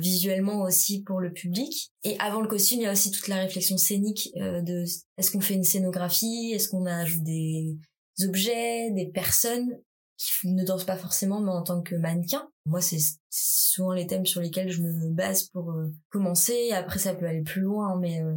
visuellement 0.00 0.62
aussi 0.62 1.02
pour 1.02 1.20
le 1.20 1.30
public. 1.30 1.92
Et 2.02 2.16
avant 2.20 2.40
le 2.40 2.48
costume, 2.48 2.78
il 2.80 2.84
y 2.84 2.86
a 2.86 2.92
aussi 2.92 3.10
toute 3.10 3.28
la 3.28 3.36
réflexion 3.36 3.76
scénique 3.76 4.30
de 4.34 4.84
est-ce 5.18 5.30
qu'on 5.30 5.42
fait 5.42 5.52
une 5.52 5.62
scénographie, 5.62 6.52
est-ce 6.54 6.70
qu'on 6.70 6.86
ajoute 6.86 7.22
des 7.22 7.76
objets, 8.24 8.90
des 8.92 9.08
personnes? 9.08 9.68
Qui 10.18 10.52
ne 10.52 10.64
dansent 10.64 10.84
pas 10.84 10.96
forcément, 10.96 11.40
mais 11.40 11.52
en 11.52 11.62
tant 11.62 11.80
que 11.80 11.94
mannequin. 11.94 12.50
Moi, 12.66 12.80
c'est 12.80 12.98
souvent 13.30 13.92
les 13.92 14.06
thèmes 14.06 14.26
sur 14.26 14.40
lesquels 14.40 14.68
je 14.68 14.82
me 14.82 15.10
base 15.10 15.44
pour 15.44 15.70
euh, 15.70 15.92
commencer. 16.10 16.72
Après, 16.72 16.98
ça 16.98 17.14
peut 17.14 17.26
aller 17.26 17.42
plus 17.42 17.62
loin, 17.62 17.96
mais 17.98 18.20
euh, 18.22 18.34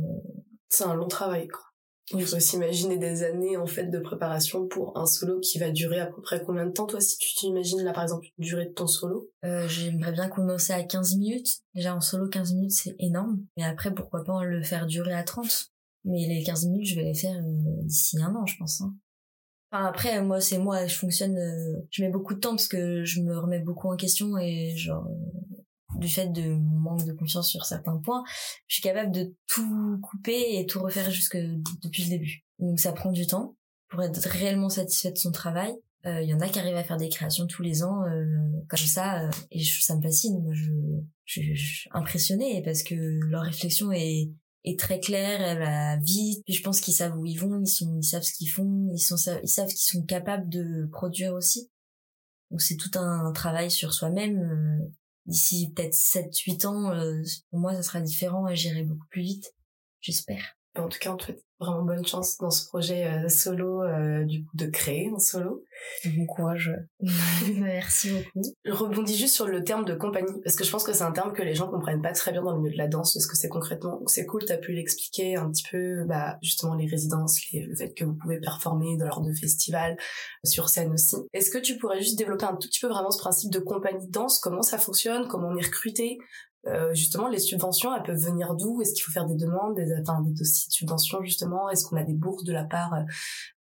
C'est 0.70 0.86
un 0.86 0.94
long 0.94 1.08
travail, 1.08 1.48
quoi. 1.48 1.64
Il 2.14 2.26
faut 2.26 2.40
s'imaginer 2.40 2.98
des 2.98 3.24
années, 3.24 3.58
en 3.58 3.66
fait, 3.66 3.86
de 3.86 4.00
préparation 4.00 4.68
pour 4.68 4.98
un 4.98 5.06
solo 5.06 5.40
qui 5.40 5.60
va 5.60 5.72
durer 5.72 6.00
à 6.00 6.08
peu 6.08 6.22
près 6.22 6.44
combien 6.44 6.66
de 6.66 6.72
temps, 6.72 6.86
toi, 6.86 7.00
si 7.00 7.18
tu 7.18 7.34
t'imagines, 7.36 7.84
là, 7.84 7.94
par 7.94 8.04
exemple, 8.04 8.28
une 8.38 8.46
durée 8.46 8.66
de 8.66 8.74
ton 8.74 8.88
solo? 8.88 9.30
Euh, 9.46 9.68
j'aimerais 9.68 10.12
bien 10.12 10.28
commencer 10.28 10.74
à 10.74 10.84
15 10.84 11.16
minutes. 11.16 11.62
Déjà, 11.74 11.96
en 11.96 12.02
solo, 12.02 12.28
15 12.28 12.54
minutes, 12.54 12.74
c'est 12.74 12.96
énorme. 13.00 13.46
Mais 13.58 13.64
après, 13.64 13.94
pourquoi 13.94 14.24
pas 14.24 14.44
le 14.44 14.62
faire 14.62 14.88
durer 14.88 15.14
à 15.14 15.24
30 15.24 15.72
Mais 16.04 16.28
les 16.28 16.44
15 16.44 16.68
minutes, 16.68 16.88
je 16.88 16.96
vais 16.96 17.04
les 17.04 17.16
faire 17.16 17.38
euh, 17.38 17.82
d'ici 17.84 18.22
un 18.22 18.36
an, 18.36 18.46
je 18.46 18.58
pense. 18.58 18.82
Hein. 18.82 18.94
Enfin, 19.72 19.86
après, 19.86 20.22
moi, 20.22 20.42
c'est 20.42 20.58
moi, 20.58 20.86
je 20.88 20.96
fonctionne... 20.96 21.38
euh, 21.38 21.82
je 21.90 22.04
mets 22.04 22.10
beaucoup 22.10 22.34
de 22.34 22.40
temps 22.40 22.52
parce 22.52 22.68
que 22.68 23.04
je 23.06 23.22
me 23.22 23.38
remets 23.38 23.60
beaucoup 23.60 23.88
en 23.90 23.96
question 23.96 24.38
et 24.38 24.76
genre... 24.76 25.06
euh, 25.08 25.98
du 25.98 26.08
fait 26.08 26.28
de 26.30 26.42
mon 26.42 26.80
manque 26.80 27.06
de 27.06 27.14
confiance 27.14 27.50
sur 27.50 27.66
certains 27.66 27.98
points, 27.98 28.24
je 28.68 28.76
suis 28.76 28.82
capable 28.82 29.12
de 29.12 29.36
tout 29.46 30.00
couper 30.02 30.58
et 30.58 30.66
tout 30.66 30.80
refaire 30.82 31.12
jusque 31.12 31.38
depuis 31.84 32.04
le 32.04 32.10
début. 32.10 32.44
Donc 32.60 32.80
ça 32.80 32.94
prend 32.94 33.12
du 33.12 33.28
temps 33.28 33.56
pour 33.90 34.02
être 34.02 34.18
réellement 34.30 34.70
satisfait 34.70 35.12
de 35.12 35.18
son 35.18 35.32
travail. 35.32 35.74
Euh, 36.06 36.22
Il 36.22 36.30
y 36.30 36.34
en 36.34 36.40
a 36.40 36.48
qui 36.48 36.58
arrivent 36.60 36.78
à 36.78 36.84
faire 36.84 36.98
des 36.98 37.10
créations 37.10 37.46
tous 37.46 37.62
les 37.62 37.84
ans 37.84 38.04
euh, 38.06 38.26
comme 38.70 38.80
ça 38.80 39.30
et 39.52 39.60
je- 39.60 39.82
ça 39.84 39.96
me 39.96 40.02
fascine. 40.02 40.42
Moi, 40.42 40.54
je, 40.54 40.72
je, 41.26 41.42
je 41.54 41.76
suis 41.82 41.90
impressionnée 41.92 42.62
parce 42.64 42.84
que 42.84 42.96
leur 43.30 43.44
réflexion 43.44 43.92
est 43.92 44.32
est 44.64 44.80
très 44.80 45.00
claire, 45.00 45.42
elle 45.42 45.60
va 45.60 45.98
vite. 45.98 46.44
Puis 46.46 46.54
je 46.54 46.64
pense 46.64 46.82
qu'ils 46.82 46.94
savent 46.94 47.18
où 47.18 47.26
ils 47.26 47.40
vont, 47.40 47.62
ils 47.62 47.68
sont, 47.68 47.98
ils 48.00 48.06
savent 48.06 48.24
ce 48.24 48.34
qu'ils 48.34 48.50
font, 48.50 48.90
ils 48.94 49.00
sont, 49.00 49.16
ils 49.44 49.50
savent 49.50 49.70
qu'ils 49.70 49.78
sont 49.80 50.04
capables 50.04 50.50
de 50.50 50.88
produire 50.92 51.34
aussi. 51.34 51.70
Donc 52.52 52.62
c'est 52.62 52.78
tout 52.78 52.92
un, 52.96 53.32
travail 53.34 53.72
sur 53.72 53.94
soi-même. 53.94 54.92
D'ici 55.26 55.72
peut-être 55.76 55.94
7-8 55.94 56.66
ans, 56.66 57.24
pour 57.50 57.60
moi, 57.60 57.74
ça 57.74 57.84
sera 57.84 58.02
différent 58.02 58.48
et 58.48 58.56
j'irai 58.56 58.84
beaucoup 58.84 59.08
plus 59.10 59.22
vite. 59.22 59.54
J'espère. 60.02 60.58
En 60.78 60.88
tout 60.88 61.00
cas, 61.00 61.12
on 61.12 61.18
te 61.18 61.26
souhaite 61.26 61.44
vraiment 61.62 61.84
bonne 61.84 62.06
chance 62.06 62.38
dans 62.38 62.50
ce 62.50 62.68
projet 62.68 63.06
euh, 63.06 63.30
solo, 63.30 63.84
euh, 63.84 64.24
du 64.24 64.44
coup, 64.44 64.56
de 64.56 64.66
créer 64.68 65.12
un 65.14 65.20
solo. 65.20 65.66
Bon 66.06 66.26
courage. 66.26 66.74
Merci 67.56 68.12
beaucoup. 68.12 68.48
Je 68.64 68.72
rebondis 68.72 69.16
juste 69.16 69.36
sur 69.36 69.48
le 69.48 69.64
terme 69.64 69.86
de 69.86 69.94
compagnie, 69.94 70.42
parce 70.44 70.56
que 70.56 70.64
je 70.64 70.72
pense 70.72 70.84
que 70.84 70.94
c'est 70.94 71.04
un 71.04 71.12
terme 71.12 71.34
que 71.34 71.44
les 71.44 71.54
gens 71.54 71.68
comprennent 71.68 72.02
pas 72.02 72.14
très 72.14 72.32
bien 72.32 72.42
dans 72.42 72.54
le 72.54 72.62
milieu 72.62 72.72
de 72.72 72.78
la 72.78 72.88
danse, 72.88 73.18
ce 73.18 73.28
que 73.28 73.36
c'est 73.36 73.50
concrètement. 73.50 73.98
Donc 73.98 74.10
c'est 74.10 74.26
cool, 74.26 74.44
t'as 74.46 74.58
pu 74.58 74.74
l'expliquer 74.74 75.36
un 75.36 75.52
petit 75.52 75.66
peu, 75.70 76.04
bah, 76.06 76.38
justement, 76.42 76.74
les 76.74 76.88
résidences, 76.88 77.40
le 77.54 77.76
fait 77.76 77.94
que 77.94 78.06
vous 78.06 78.16
pouvez 78.16 78.40
performer 78.40 78.98
dans 78.98 79.06
lors 79.06 79.22
de 79.22 79.34
festivals, 79.34 79.98
sur 80.44 80.70
scène 80.70 80.94
aussi. 80.94 81.18
Est-ce 81.34 81.52
que 81.52 81.60
tu 81.60 81.78
pourrais 81.78 82.00
juste 82.00 82.18
développer 82.18 82.46
un 82.46 82.56
tout 82.56 82.68
petit 82.68 82.80
peu 82.80 82.88
vraiment 82.88 83.12
ce 83.12 83.20
principe 83.20 83.52
de 83.52 83.60
compagnie 83.60 84.08
de 84.08 84.12
danse, 84.12 84.40
comment 84.40 84.64
ça 84.64 84.78
fonctionne, 84.78 85.28
comment 85.28 85.50
on 85.50 85.58
est 85.58 85.66
recruté, 85.66 86.18
euh, 86.68 86.94
justement, 86.94 87.28
les 87.28 87.40
subventions, 87.40 87.96
elles 87.96 88.04
peuvent 88.04 88.24
venir 88.24 88.56
d'où? 88.56 88.82
Est-ce 88.82 88.94
qu'il 88.94 89.04
faut 89.04 89.12
faire 89.12 89.26
des 89.26 89.36
demandes, 89.36 89.76
des, 89.76 89.92
enfin, 90.02 90.22
des 90.22 90.32
dossiers 90.32 90.70
de 90.70 90.74
subventions, 90.74 91.24
justement? 91.24 91.70
Est-ce 91.70 91.86
qu'on 91.86 91.98
a 91.98 92.04
des 92.04 92.14
bourses 92.14 92.44
de 92.44 92.54
la 92.54 92.64
part 92.64 92.94
euh, 92.94 93.04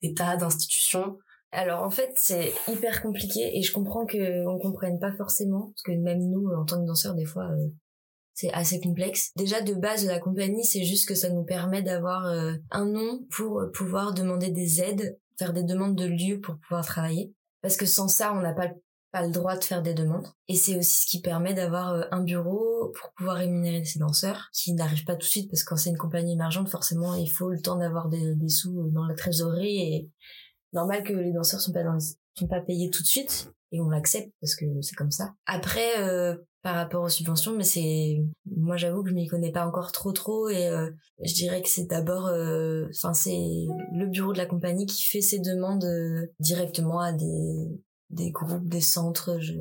d'État, 0.02 0.36
d'institutions? 0.36 1.18
Alors 1.52 1.84
en 1.84 1.90
fait 1.90 2.12
c'est 2.16 2.52
hyper 2.68 3.00
compliqué 3.00 3.56
et 3.56 3.62
je 3.62 3.72
comprends 3.72 4.04
que 4.04 4.44
on 4.46 4.58
comprenne 4.58 4.98
pas 4.98 5.12
forcément 5.12 5.68
parce 5.68 5.82
que 5.82 5.92
même 5.92 6.18
nous 6.18 6.50
en 6.50 6.64
tant 6.64 6.82
que 6.82 6.86
danseurs 6.86 7.14
des 7.14 7.24
fois 7.24 7.44
euh, 7.44 7.68
c'est 8.34 8.52
assez 8.52 8.80
complexe. 8.80 9.30
Déjà 9.36 9.62
de 9.62 9.72
base 9.72 10.04
la 10.04 10.18
compagnie 10.18 10.64
c'est 10.64 10.84
juste 10.84 11.08
que 11.08 11.14
ça 11.14 11.30
nous 11.30 11.44
permet 11.44 11.82
d'avoir 11.82 12.26
un 12.26 12.84
nom 12.84 13.24
pour 13.30 13.62
pouvoir 13.72 14.12
demander 14.12 14.50
des 14.50 14.82
aides, 14.82 15.18
faire 15.38 15.52
des 15.52 15.62
demandes 15.62 15.94
de 15.94 16.04
lieux 16.04 16.40
pour 16.40 16.58
pouvoir 16.58 16.84
travailler. 16.84 17.32
Parce 17.62 17.76
que 17.76 17.86
sans 17.86 18.08
ça 18.08 18.34
on 18.34 18.40
n'a 18.40 18.52
pas 18.52 18.68
le 19.22 19.30
droit 19.30 19.56
de 19.56 19.64
faire 19.64 19.82
des 19.82 19.94
demandes. 19.94 20.26
Et 20.48 20.54
c'est 20.54 20.76
aussi 20.76 21.02
ce 21.02 21.06
qui 21.06 21.20
permet 21.20 21.54
d'avoir 21.54 21.92
euh, 21.92 22.02
un 22.10 22.22
bureau 22.22 22.92
pour 22.98 23.12
pouvoir 23.16 23.36
rémunérer 23.36 23.84
ces 23.84 23.98
danseurs, 23.98 24.48
qui 24.52 24.72
n'arrivent 24.72 25.04
pas 25.04 25.14
tout 25.14 25.26
de 25.26 25.30
suite, 25.30 25.50
parce 25.50 25.62
que 25.62 25.70
quand 25.70 25.76
c'est 25.76 25.90
une 25.90 25.98
compagnie 25.98 26.32
émergente, 26.32 26.68
forcément, 26.68 27.14
il 27.14 27.28
faut 27.28 27.50
le 27.50 27.60
temps 27.60 27.76
d'avoir 27.76 28.08
des, 28.08 28.48
sous 28.48 28.90
dans 28.90 29.04
la 29.06 29.14
trésorerie. 29.14 29.78
Et 29.78 30.10
normal 30.72 31.02
que 31.02 31.12
les 31.12 31.32
danseurs 31.32 31.60
sont 31.60 31.72
pas 31.72 31.82
sont 32.38 32.48
pas 32.48 32.60
payés 32.60 32.90
tout 32.90 33.02
de 33.02 33.08
suite. 33.08 33.50
Et 33.72 33.80
on 33.80 33.88
l'accepte 33.88 34.32
parce 34.40 34.54
que 34.54 34.64
c'est 34.80 34.94
comme 34.94 35.10
ça. 35.10 35.34
Après, 35.46 36.00
euh, 36.00 36.36
par 36.62 36.76
rapport 36.76 37.02
aux 37.02 37.08
subventions, 37.08 37.56
mais 37.56 37.64
c'est 37.64 38.22
moi 38.56 38.76
j'avoue 38.76 39.02
que 39.02 39.10
je 39.10 39.14
m'y 39.14 39.26
connais 39.26 39.52
pas 39.52 39.66
encore 39.66 39.92
trop 39.92 40.12
trop 40.12 40.48
et 40.48 40.68
euh, 40.68 40.90
je 41.22 41.34
dirais 41.34 41.62
que 41.62 41.68
c'est 41.68 41.86
d'abord 41.86 42.24
enfin 42.90 43.12
c'est 43.12 43.66
le 43.92 44.06
bureau 44.06 44.32
de 44.32 44.38
la 44.38 44.46
compagnie 44.46 44.86
qui 44.86 45.04
fait 45.04 45.20
ses 45.20 45.38
demandes 45.38 45.86
directement 46.40 47.00
à 47.00 47.12
des 47.12 47.68
des 48.10 48.30
groupes, 48.30 48.68
des 48.68 48.80
centres. 48.80 49.38
Je, 49.40 49.54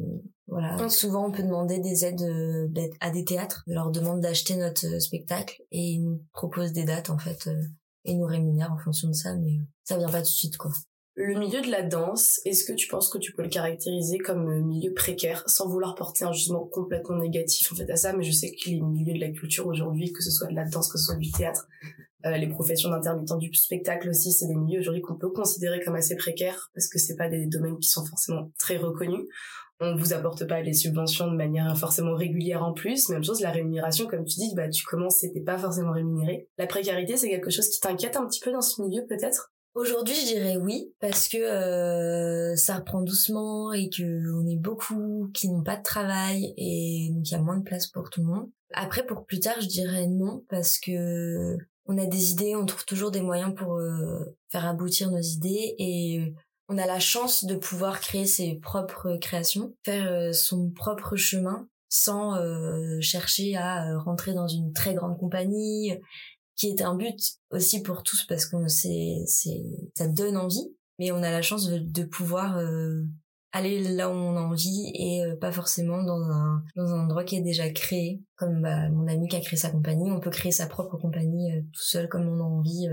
voilà. 0.48 0.90
Souvent, 0.90 1.28
on 1.28 1.32
peut 1.32 1.44
demander 1.44 1.80
des 1.80 2.06
aides 2.06 2.22
euh, 2.22 2.68
à 3.00 3.10
des 3.10 3.26
théâtres. 3.26 3.64
On 3.68 3.74
leur 3.74 3.92
demande 3.92 4.22
d'acheter 4.22 4.56
notre 4.56 4.86
euh, 4.86 5.00
spectacle 5.00 5.62
et 5.72 5.82
ils 5.82 6.04
nous 6.04 6.24
proposent 6.34 6.74
des 6.74 6.84
dates 6.84 7.10
en 7.10 7.18
fait 7.18 7.48
euh, 7.48 7.62
et 8.04 8.14
nous 8.14 8.26
rémunèrent 8.26 8.72
en 8.72 8.78
fonction 8.78 9.08
de 9.08 9.14
ça, 9.14 9.36
mais 9.36 9.60
ça 9.84 9.98
vient 9.98 10.10
pas 10.10 10.20
tout 10.20 10.24
de 10.24 10.28
suite 10.28 10.58
quoi. 10.58 10.72
Le 11.18 11.40
milieu 11.40 11.62
de 11.62 11.72
la 11.72 11.82
danse, 11.82 12.42
est-ce 12.44 12.66
que 12.66 12.74
tu 12.74 12.90
penses 12.90 13.08
que 13.08 13.18
tu 13.18 13.32
peux 13.32 13.42
le 13.42 13.48
caractériser 13.48 14.18
comme 14.18 14.66
milieu 14.66 14.94
précaire 14.94 15.44
sans 15.48 15.66
vouloir 15.70 15.96
porter 15.96 16.26
un 16.26 16.34
jugement 16.34 16.66
complètement 16.66 17.16
négatif 17.16 17.72
en 17.72 17.76
fait 17.76 17.90
à 17.90 17.96
ça, 17.96 18.12
mais 18.12 18.26
je 18.26 18.34
sais 18.34 18.52
que 18.52 18.70
les 18.70 18.82
milieux 18.82 19.14
de 19.14 19.22
la 19.22 19.32
culture 19.32 19.66
aujourd'hui, 19.66 20.12
que 20.12 20.22
ce 20.22 20.30
soit 20.30 20.48
de 20.48 20.56
la 20.56 20.66
danse, 20.66 20.92
que 20.92 20.98
ce 20.98 21.06
soit 21.06 21.16
du 21.16 21.32
théâtre, 21.32 21.70
euh, 22.26 22.38
les 22.38 22.48
professions 22.48 22.90
d'intermittents 22.90 23.38
du 23.38 23.54
spectacle 23.54 24.10
aussi, 24.10 24.32
c'est 24.32 24.48
des 24.48 24.56
milieux 24.56 24.80
aujourd'hui 24.80 25.02
qu'on 25.02 25.16
peut 25.16 25.30
considérer 25.30 25.80
comme 25.82 25.96
assez 25.96 26.16
précaires 26.16 26.72
parce 26.74 26.88
que 26.88 26.98
c'est 26.98 27.16
pas 27.16 27.30
des 27.30 27.46
domaines 27.46 27.78
qui 27.80 27.90
sont 27.90 28.06
forcément 28.06 28.52
très 28.58 28.78
reconnus. 28.78 29.26
On 29.82 29.96
vous 29.96 30.14
apporte 30.14 30.48
pas 30.48 30.62
les 30.62 30.74
subventions 30.74 31.30
de 31.30 31.36
manière 31.36 31.78
forcément 31.78 32.16
régulière 32.16 32.64
en 32.64 32.72
plus. 32.72 33.10
Même 33.10 33.24
chose, 33.24 33.42
la 33.42 33.52
rémunération, 33.52 34.08
comme 34.08 34.24
tu 34.24 34.40
dis, 34.40 34.54
bah 34.56 34.70
tu 34.70 34.86
commences, 34.86 35.18
c'était 35.18 35.42
pas 35.42 35.58
forcément 35.58 35.92
rémunéré. 35.92 36.48
La 36.58 36.66
précarité, 36.66 37.18
c'est 37.18 37.30
quelque 37.30 37.52
chose 37.52 37.68
qui 37.70 37.80
t'inquiète 37.82 38.16
un 38.16 38.26
petit 38.26 38.40
peu 38.40 38.52
dans 38.52 38.62
ce 38.62 38.82
milieu 38.82 39.06
peut-être? 39.06 39.52
Aujourd'hui, 39.76 40.16
je 40.16 40.26
dirais 40.28 40.56
oui 40.56 40.94
parce 41.02 41.28
que 41.28 41.38
euh, 41.38 42.56
ça 42.56 42.76
reprend 42.76 43.02
doucement 43.02 43.74
et 43.74 43.90
que 43.90 44.34
on 44.34 44.48
est 44.48 44.56
beaucoup 44.56 45.30
qui 45.34 45.50
n'ont 45.50 45.64
pas 45.64 45.76
de 45.76 45.84
travail 45.84 46.54
et 46.56 47.10
donc 47.12 47.30
il 47.30 47.34
y 47.34 47.36
a 47.36 47.42
moins 47.42 47.58
de 47.58 47.64
place 47.64 47.88
pour 47.88 48.10
tout 48.10 48.22
le 48.22 48.28
monde. 48.28 48.50
Après, 48.74 49.06
pour 49.06 49.26
plus 49.26 49.42
tard, 49.42 49.60
je 49.60 49.68
dirais 49.68 50.08
non 50.08 50.46
parce 50.50 50.80
que 50.80 51.58
on 51.86 51.98
a 51.98 52.06
des 52.06 52.32
idées, 52.32 52.56
on 52.56 52.66
trouve 52.66 52.86
toujours 52.86 53.12
des 53.12 53.22
moyens 53.22 53.54
pour 53.56 53.76
euh, 53.76 54.36
faire 54.52 54.66
aboutir 54.66 55.12
nos 55.12 55.22
idées 55.22 55.76
et 55.78 56.34
on 56.68 56.78
a 56.78 56.86
la 56.86 57.00
chance 57.00 57.46
de 57.46 57.56
pouvoir 57.56 58.00
créer 58.00 58.26
ses 58.26 58.56
propres 58.56 59.18
créations, 59.18 59.76
faire 59.84 60.12
euh, 60.12 60.32
son 60.34 60.72
propre 60.72 61.16
chemin 61.16 61.68
sans 61.88 62.36
chercher 63.00 63.56
à 63.56 63.98
rentrer 64.00 64.34
dans 64.34 64.50
une 64.50 64.74
très 64.74 64.96
grande 64.96 65.18
compagnie 65.18 65.94
qui 66.58 66.68
est 66.68 66.82
un 66.82 66.96
but 66.96 67.18
aussi 67.52 67.84
pour 67.84 68.04
tous 68.04 68.26
parce 68.26 68.46
que 68.48 68.68
c'est 68.68 69.24
c'est 69.28 69.64
ça 69.96 70.08
donne 70.08 70.36
envie 70.36 70.76
mais 71.00 71.12
on 71.12 71.24
a 71.24 71.32
la 71.32 71.42
chance 71.42 71.68
de, 71.68 72.04
pouvoir 72.04 72.58
euh, 72.58 73.02
aller 73.56 73.80
là 73.82 74.10
où 74.10 74.14
on 74.14 74.36
a 74.36 74.42
envie 74.42 74.92
et 74.94 75.24
euh, 75.24 75.36
pas 75.36 75.52
forcément 75.52 76.04
dans 76.04 76.22
un 76.30 76.64
dans 76.76 76.94
un 76.94 77.04
endroit 77.04 77.24
qui 77.24 77.38
est 77.38 77.42
déjà 77.42 77.70
créé. 77.70 78.22
Comme 78.36 78.62
bah, 78.62 78.90
mon 78.90 79.08
ami 79.08 79.28
qui 79.28 79.36
a 79.36 79.42
créé 79.42 79.58
sa 79.58 79.70
compagnie 79.70 80.12
on 80.12 80.20
peut 80.20 80.30
créer 80.30 80.52
sa 80.52 80.68
propre 80.68 80.98
compagnie 80.98 81.52
euh, 81.52 81.62
tout 81.74 81.84
seul 81.84 82.10
comme 82.10 82.28
on 82.28 82.40
a 82.40 82.44
envie 82.44 82.88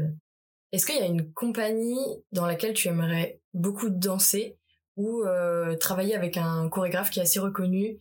est-ce 0.73 0.87
qu'il 0.87 0.97
y 0.97 1.02
a 1.02 1.07
une 1.07 1.33
compagnie 1.33 1.99
dans 2.33 2.47
laquelle 2.47 2.73
tu 2.73 2.88
aimerais 2.88 3.40
beaucoup 3.52 3.90
danser 3.90 4.57
ou 4.97 5.25
travailler 5.81 6.14
avec 6.14 6.37
un 6.37 6.69
chorégraphe 6.69 7.11
qui 7.11 7.19
est 7.19 7.23
assez 7.23 7.40
reconnu 7.40 8.00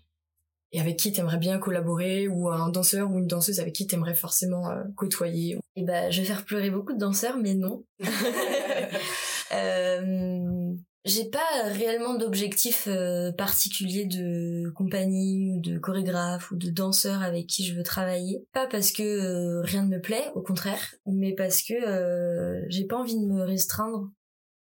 et 0.71 0.79
avec 0.79 0.97
qui 0.97 1.11
t'aimerais 1.11 1.37
bien 1.37 1.57
collaborer 1.59 2.27
ou 2.27 2.49
un 2.49 2.69
danseur 2.69 3.11
ou 3.11 3.19
une 3.19 3.27
danseuse 3.27 3.59
avec 3.59 3.73
qui 3.73 3.87
t'aimerais 3.87 4.15
forcément 4.15 4.69
euh, 4.69 4.83
côtoyer 4.95 5.57
eh 5.75 5.83
ben, 5.83 6.11
je 6.11 6.21
vais 6.21 6.27
faire 6.27 6.45
pleurer 6.45 6.69
beaucoup 6.69 6.93
de 6.93 6.97
danseurs, 6.97 7.37
mais 7.37 7.55
non. 7.55 7.83
euh, 9.53 10.73
j'ai 11.05 11.25
pas 11.25 11.63
réellement 11.63 12.15
d'objectif 12.15 12.87
euh, 12.87 13.31
particulier 13.31 14.05
de 14.05 14.69
compagnie 14.71 15.51
ou 15.51 15.59
de 15.59 15.79
chorégraphe 15.79 16.51
ou 16.51 16.55
de 16.55 16.69
danseur 16.69 17.21
avec 17.21 17.47
qui 17.47 17.65
je 17.65 17.75
veux 17.75 17.83
travailler. 17.83 18.45
Pas 18.53 18.67
parce 18.67 18.91
que 18.91 19.03
euh, 19.03 19.61
rien 19.63 19.83
ne 19.83 19.95
me 19.95 20.01
plaît, 20.01 20.29
au 20.35 20.41
contraire, 20.41 20.95
mais 21.05 21.33
parce 21.33 21.61
que 21.63 21.73
j'ai 22.69 22.85
pas 22.85 22.97
envie 22.97 23.19
de 23.19 23.25
me 23.25 23.43
restreindre 23.43 24.09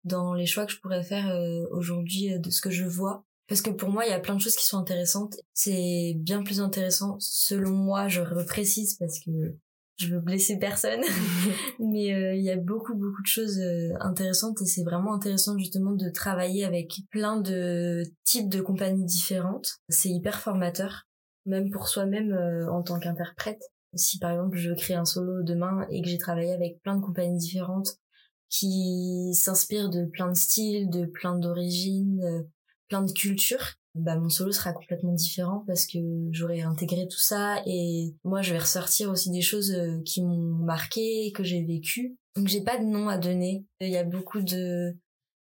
dans 0.03 0.33
les 0.33 0.45
choix 0.45 0.65
que 0.65 0.71
je 0.71 0.79
pourrais 0.79 1.03
faire 1.03 1.35
aujourd'hui 1.71 2.39
de 2.39 2.49
ce 2.49 2.61
que 2.61 2.69
je 2.69 2.85
vois 2.85 3.25
parce 3.49 3.61
que 3.61 3.71
pour 3.71 3.89
moi, 3.89 4.05
il 4.05 4.11
y 4.11 4.13
a 4.13 4.19
plein 4.19 4.35
de 4.35 4.39
choses 4.39 4.55
qui 4.55 4.65
sont 4.65 4.77
intéressantes. 4.77 5.35
C'est 5.53 6.13
bien 6.17 6.43
plus 6.43 6.61
intéressant, 6.61 7.17
selon 7.19 7.71
moi, 7.71 8.07
je 8.07 8.21
reprécise 8.21 8.95
parce 8.97 9.19
que 9.19 9.57
je 9.99 10.13
veux 10.13 10.21
blesser 10.21 10.57
personne. 10.57 11.01
Mais 11.79 12.13
euh, 12.13 12.35
il 12.35 12.43
y 12.43 12.49
a 12.49 12.55
beaucoup, 12.55 12.95
beaucoup 12.95 13.21
de 13.21 13.27
choses 13.27 13.59
euh, 13.59 13.93
intéressantes 13.99 14.61
et 14.61 14.65
c'est 14.65 14.83
vraiment 14.83 15.13
intéressant 15.13 15.57
justement 15.57 15.91
de 15.91 16.09
travailler 16.09 16.65
avec 16.65 16.93
plein 17.11 17.39
de 17.39 18.03
types 18.23 18.49
de 18.49 18.61
compagnies 18.61 19.05
différentes. 19.05 19.77
C'est 19.89 20.09
hyper 20.09 20.39
formateur, 20.39 21.07
même 21.45 21.69
pour 21.69 21.87
soi-même 21.87 22.31
euh, 22.31 22.71
en 22.71 22.81
tant 22.81 22.99
qu'interprète. 22.99 23.61
Si 23.95 24.19
par 24.19 24.31
exemple 24.31 24.57
je 24.57 24.71
crée 24.73 24.93
un 24.93 25.05
solo 25.05 25.43
demain 25.43 25.85
et 25.89 26.01
que 26.01 26.07
j'ai 26.07 26.19
travaillé 26.19 26.53
avec 26.53 26.79
plein 26.81 26.95
de 26.95 27.01
compagnies 27.01 27.39
différentes 27.39 27.95
qui 28.49 29.31
s'inspirent 29.33 29.89
de 29.89 30.05
plein 30.05 30.29
de 30.29 30.35
styles, 30.35 30.89
de 30.89 31.05
plein 31.05 31.37
d'origines, 31.37 32.47
plein 32.87 33.01
de 33.01 33.11
cultures, 33.11 33.78
bah 33.95 34.15
mon 34.17 34.29
solo 34.29 34.51
sera 34.51 34.73
complètement 34.73 35.13
différent 35.13 35.63
parce 35.67 35.85
que 35.85 35.97
j'aurai 36.31 36.61
intégré 36.61 37.07
tout 37.07 37.19
ça 37.19 37.61
et 37.65 38.15
moi 38.23 38.41
je 38.41 38.53
vais 38.53 38.59
ressortir 38.59 39.09
aussi 39.09 39.31
des 39.31 39.41
choses 39.41 39.71
euh, 39.71 40.01
qui 40.05 40.21
m'ont 40.21 40.63
marqué, 40.63 41.31
que 41.33 41.43
j'ai 41.43 41.63
vécu. 41.63 42.17
Donc 42.35 42.47
j'ai 42.47 42.61
pas 42.61 42.77
de 42.77 42.85
nom 42.85 43.09
à 43.09 43.17
donner. 43.17 43.65
Il 43.81 43.89
y 43.89 43.97
a 43.97 44.03
beaucoup 44.03 44.41
de 44.41 44.95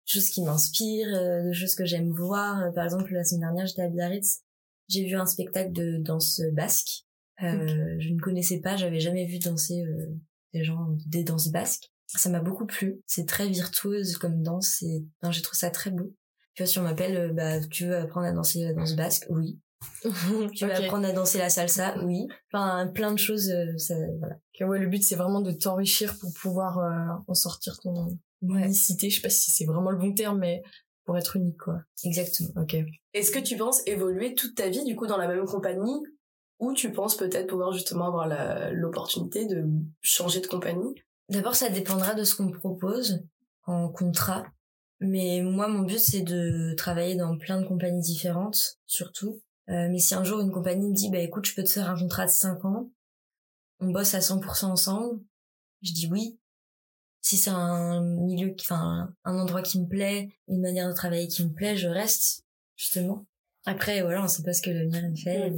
choses 0.05 0.29
qui 0.29 0.41
m'inspirent, 0.41 1.13
euh, 1.13 1.47
de 1.47 1.51
choses 1.53 1.75
que 1.75 1.85
j'aime 1.85 2.11
voir. 2.11 2.73
Par 2.73 2.85
exemple, 2.85 3.13
la 3.13 3.23
semaine 3.23 3.41
dernière, 3.41 3.67
j'étais 3.67 3.83
à 3.83 3.89
Biarritz. 3.89 4.41
J'ai 4.88 5.05
vu 5.05 5.15
un 5.15 5.25
spectacle 5.25 5.71
de 5.71 5.97
danse 5.97 6.41
basque. 6.53 7.05
Euh, 7.43 7.95
Je 8.00 8.09
ne 8.09 8.19
connaissais 8.19 8.59
pas, 8.59 8.77
j'avais 8.77 9.00
jamais 9.00 9.25
vu 9.25 9.39
danser 9.39 9.83
euh, 9.83 10.07
des 10.53 10.63
gens 10.63 10.95
des 11.07 11.23
danses 11.23 11.50
basques. 11.50 11.91
Ça 12.07 12.29
m'a 12.29 12.41
beaucoup 12.41 12.65
plu. 12.65 13.00
C'est 13.07 13.25
très 13.25 13.47
virtuose 13.47 14.17
comme 14.17 14.43
danse 14.43 14.81
et 14.83 15.05
j'ai 15.29 15.41
trouvé 15.41 15.57
ça 15.57 15.69
très 15.69 15.91
beau. 15.91 16.13
Tu 16.55 16.63
vois, 16.63 16.67
si 16.67 16.79
on 16.79 16.84
m'appelle, 16.84 17.17
euh, 17.17 17.34
bah, 17.34 17.60
tu 17.70 17.86
veux 17.86 17.96
apprendre 17.96 18.27
à 18.27 18.31
danser 18.31 18.63
la 18.63 18.74
danse 18.74 18.96
basque? 18.96 19.25
Oui. 19.29 19.60
tu 20.53 20.65
veux 20.65 20.74
apprendre 20.74 21.08
à 21.08 21.12
danser 21.12 21.38
la 21.38 21.50
salsa? 21.50 21.96
Oui. 22.03 22.27
Enfin, 22.51 22.88
plein 22.88 23.12
de 23.12 23.17
choses, 23.17 23.50
euh, 23.50 23.77
ça, 23.77 23.96
voilà. 24.20 24.36
ouais, 24.67 24.79
le 24.79 24.88
but, 24.88 25.03
c'est 25.03 25.15
vraiment 25.15 25.41
de 25.41 25.51
t'enrichir 25.51 26.17
pour 26.20 26.34
pouvoir 26.34 26.79
euh, 26.79 27.22
en 27.27 27.34
sortir 27.34 27.79
ton 27.79 28.17
unicité. 28.41 29.10
Je 29.10 29.15
sais 29.15 29.22
pas 29.22 29.29
si 29.29 29.51
c'est 29.51 29.65
vraiment 29.65 29.91
le 29.91 29.98
bon 29.98 30.13
terme, 30.13 30.39
mais 30.39 30.62
pour 31.05 31.17
être 31.17 31.36
unique, 31.36 31.58
quoi. 31.58 31.79
Exactement. 32.03 32.62
Ok. 32.62 32.75
Est-ce 33.13 33.31
que 33.31 33.39
tu 33.39 33.58
penses 33.58 33.81
évoluer 33.88 34.36
toute 34.36 34.55
ta 34.55 34.70
vie, 34.70 34.84
du 34.84 34.96
coup, 34.96 35.08
dans 35.08 35.17
la 35.17 35.27
même 35.27 35.46
compagnie? 35.46 36.01
Ou 36.60 36.74
tu 36.74 36.91
penses 36.91 37.17
peut-être 37.17 37.48
pouvoir 37.48 37.72
justement 37.72 38.05
avoir 38.05 38.27
l'opportunité 38.72 39.48
de 39.48 39.65
changer 40.01 40.41
de 40.41 40.48
compagnie? 40.48 40.93
D'abord, 41.29 41.55
ça 41.55 41.70
dépendra 41.70 42.13
de 42.13 42.24
ce 42.24 42.36
qu'on 42.36 42.46
me 42.46 42.51
propose 42.51 43.24
en 43.65 43.89
contrat 43.89 44.46
Mais 45.01 45.41
moi, 45.41 45.67
mon 45.67 45.81
but, 45.81 46.00
c'est 46.00 46.22
de 46.22 46.74
travailler 46.75 47.15
dans 47.15 47.38
plein 47.38 47.60
de 47.60 47.67
compagnies 47.67 48.01
différentes, 48.01 48.79
surtout. 48.86 49.41
Euh, 49.70 49.89
mais 49.89 50.00
si 50.00 50.13
un 50.13 50.24
jour 50.24 50.39
une 50.39 50.51
compagnie 50.51 50.89
me 50.89 50.93
dit, 50.93 51.10
bah 51.10 51.20
écoute, 51.20 51.46
je 51.46 51.55
peux 51.55 51.63
te 51.63 51.70
faire 51.70 51.89
un 51.89 51.98
contrat 51.98 52.25
de 52.25 52.31
5 52.31 52.63
ans, 52.65 52.91
on 53.79 53.89
bosse 53.89 54.13
à 54.13 54.20
100% 54.20 54.65
ensemble, 54.65 55.20
je 55.81 55.91
dis 55.91 56.08
oui. 56.12 56.39
Si 57.22 57.38
c'est 57.38 57.50
un 57.51 58.01
milieu, 58.01 58.55
enfin 58.60 59.13
un 59.24 59.38
endroit 59.38 59.62
qui 59.62 59.79
me 59.79 59.88
plaît, 59.88 60.29
une 60.48 60.62
manière 60.62 60.88
de 60.88 60.93
travailler 60.93 61.27
qui 61.27 61.43
me 61.43 61.53
plaît, 61.53 61.77
je 61.77 61.88
reste 61.88 62.46
justement. 62.75 63.25
Après, 63.65 64.01
voilà, 64.01 64.24
on 64.24 64.27
sait 64.27 64.43
pas 64.43 64.53
ce 64.53 64.62
que 64.62 64.72
l'avenir 64.72 65.03
fait. 65.24 65.53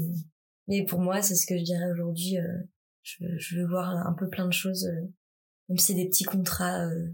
Mais 0.67 0.85
pour 0.85 0.99
moi, 0.99 1.21
c'est 1.21 1.35
ce 1.35 1.45
que 1.45 1.57
je 1.57 1.63
dirais 1.63 1.89
aujourd'hui. 1.91 2.37
Euh, 2.37 2.63
je, 3.01 3.25
je, 3.37 3.57
veux 3.57 3.67
voir 3.67 3.89
un 3.89 4.13
peu 4.13 4.29
plein 4.29 4.47
de 4.47 4.53
choses, 4.53 4.85
euh, 4.85 5.01
même 5.69 5.77
si 5.77 5.87
c'est 5.87 5.93
des 5.93 6.07
petits 6.07 6.23
contrats. 6.23 6.85
Euh, 6.85 7.09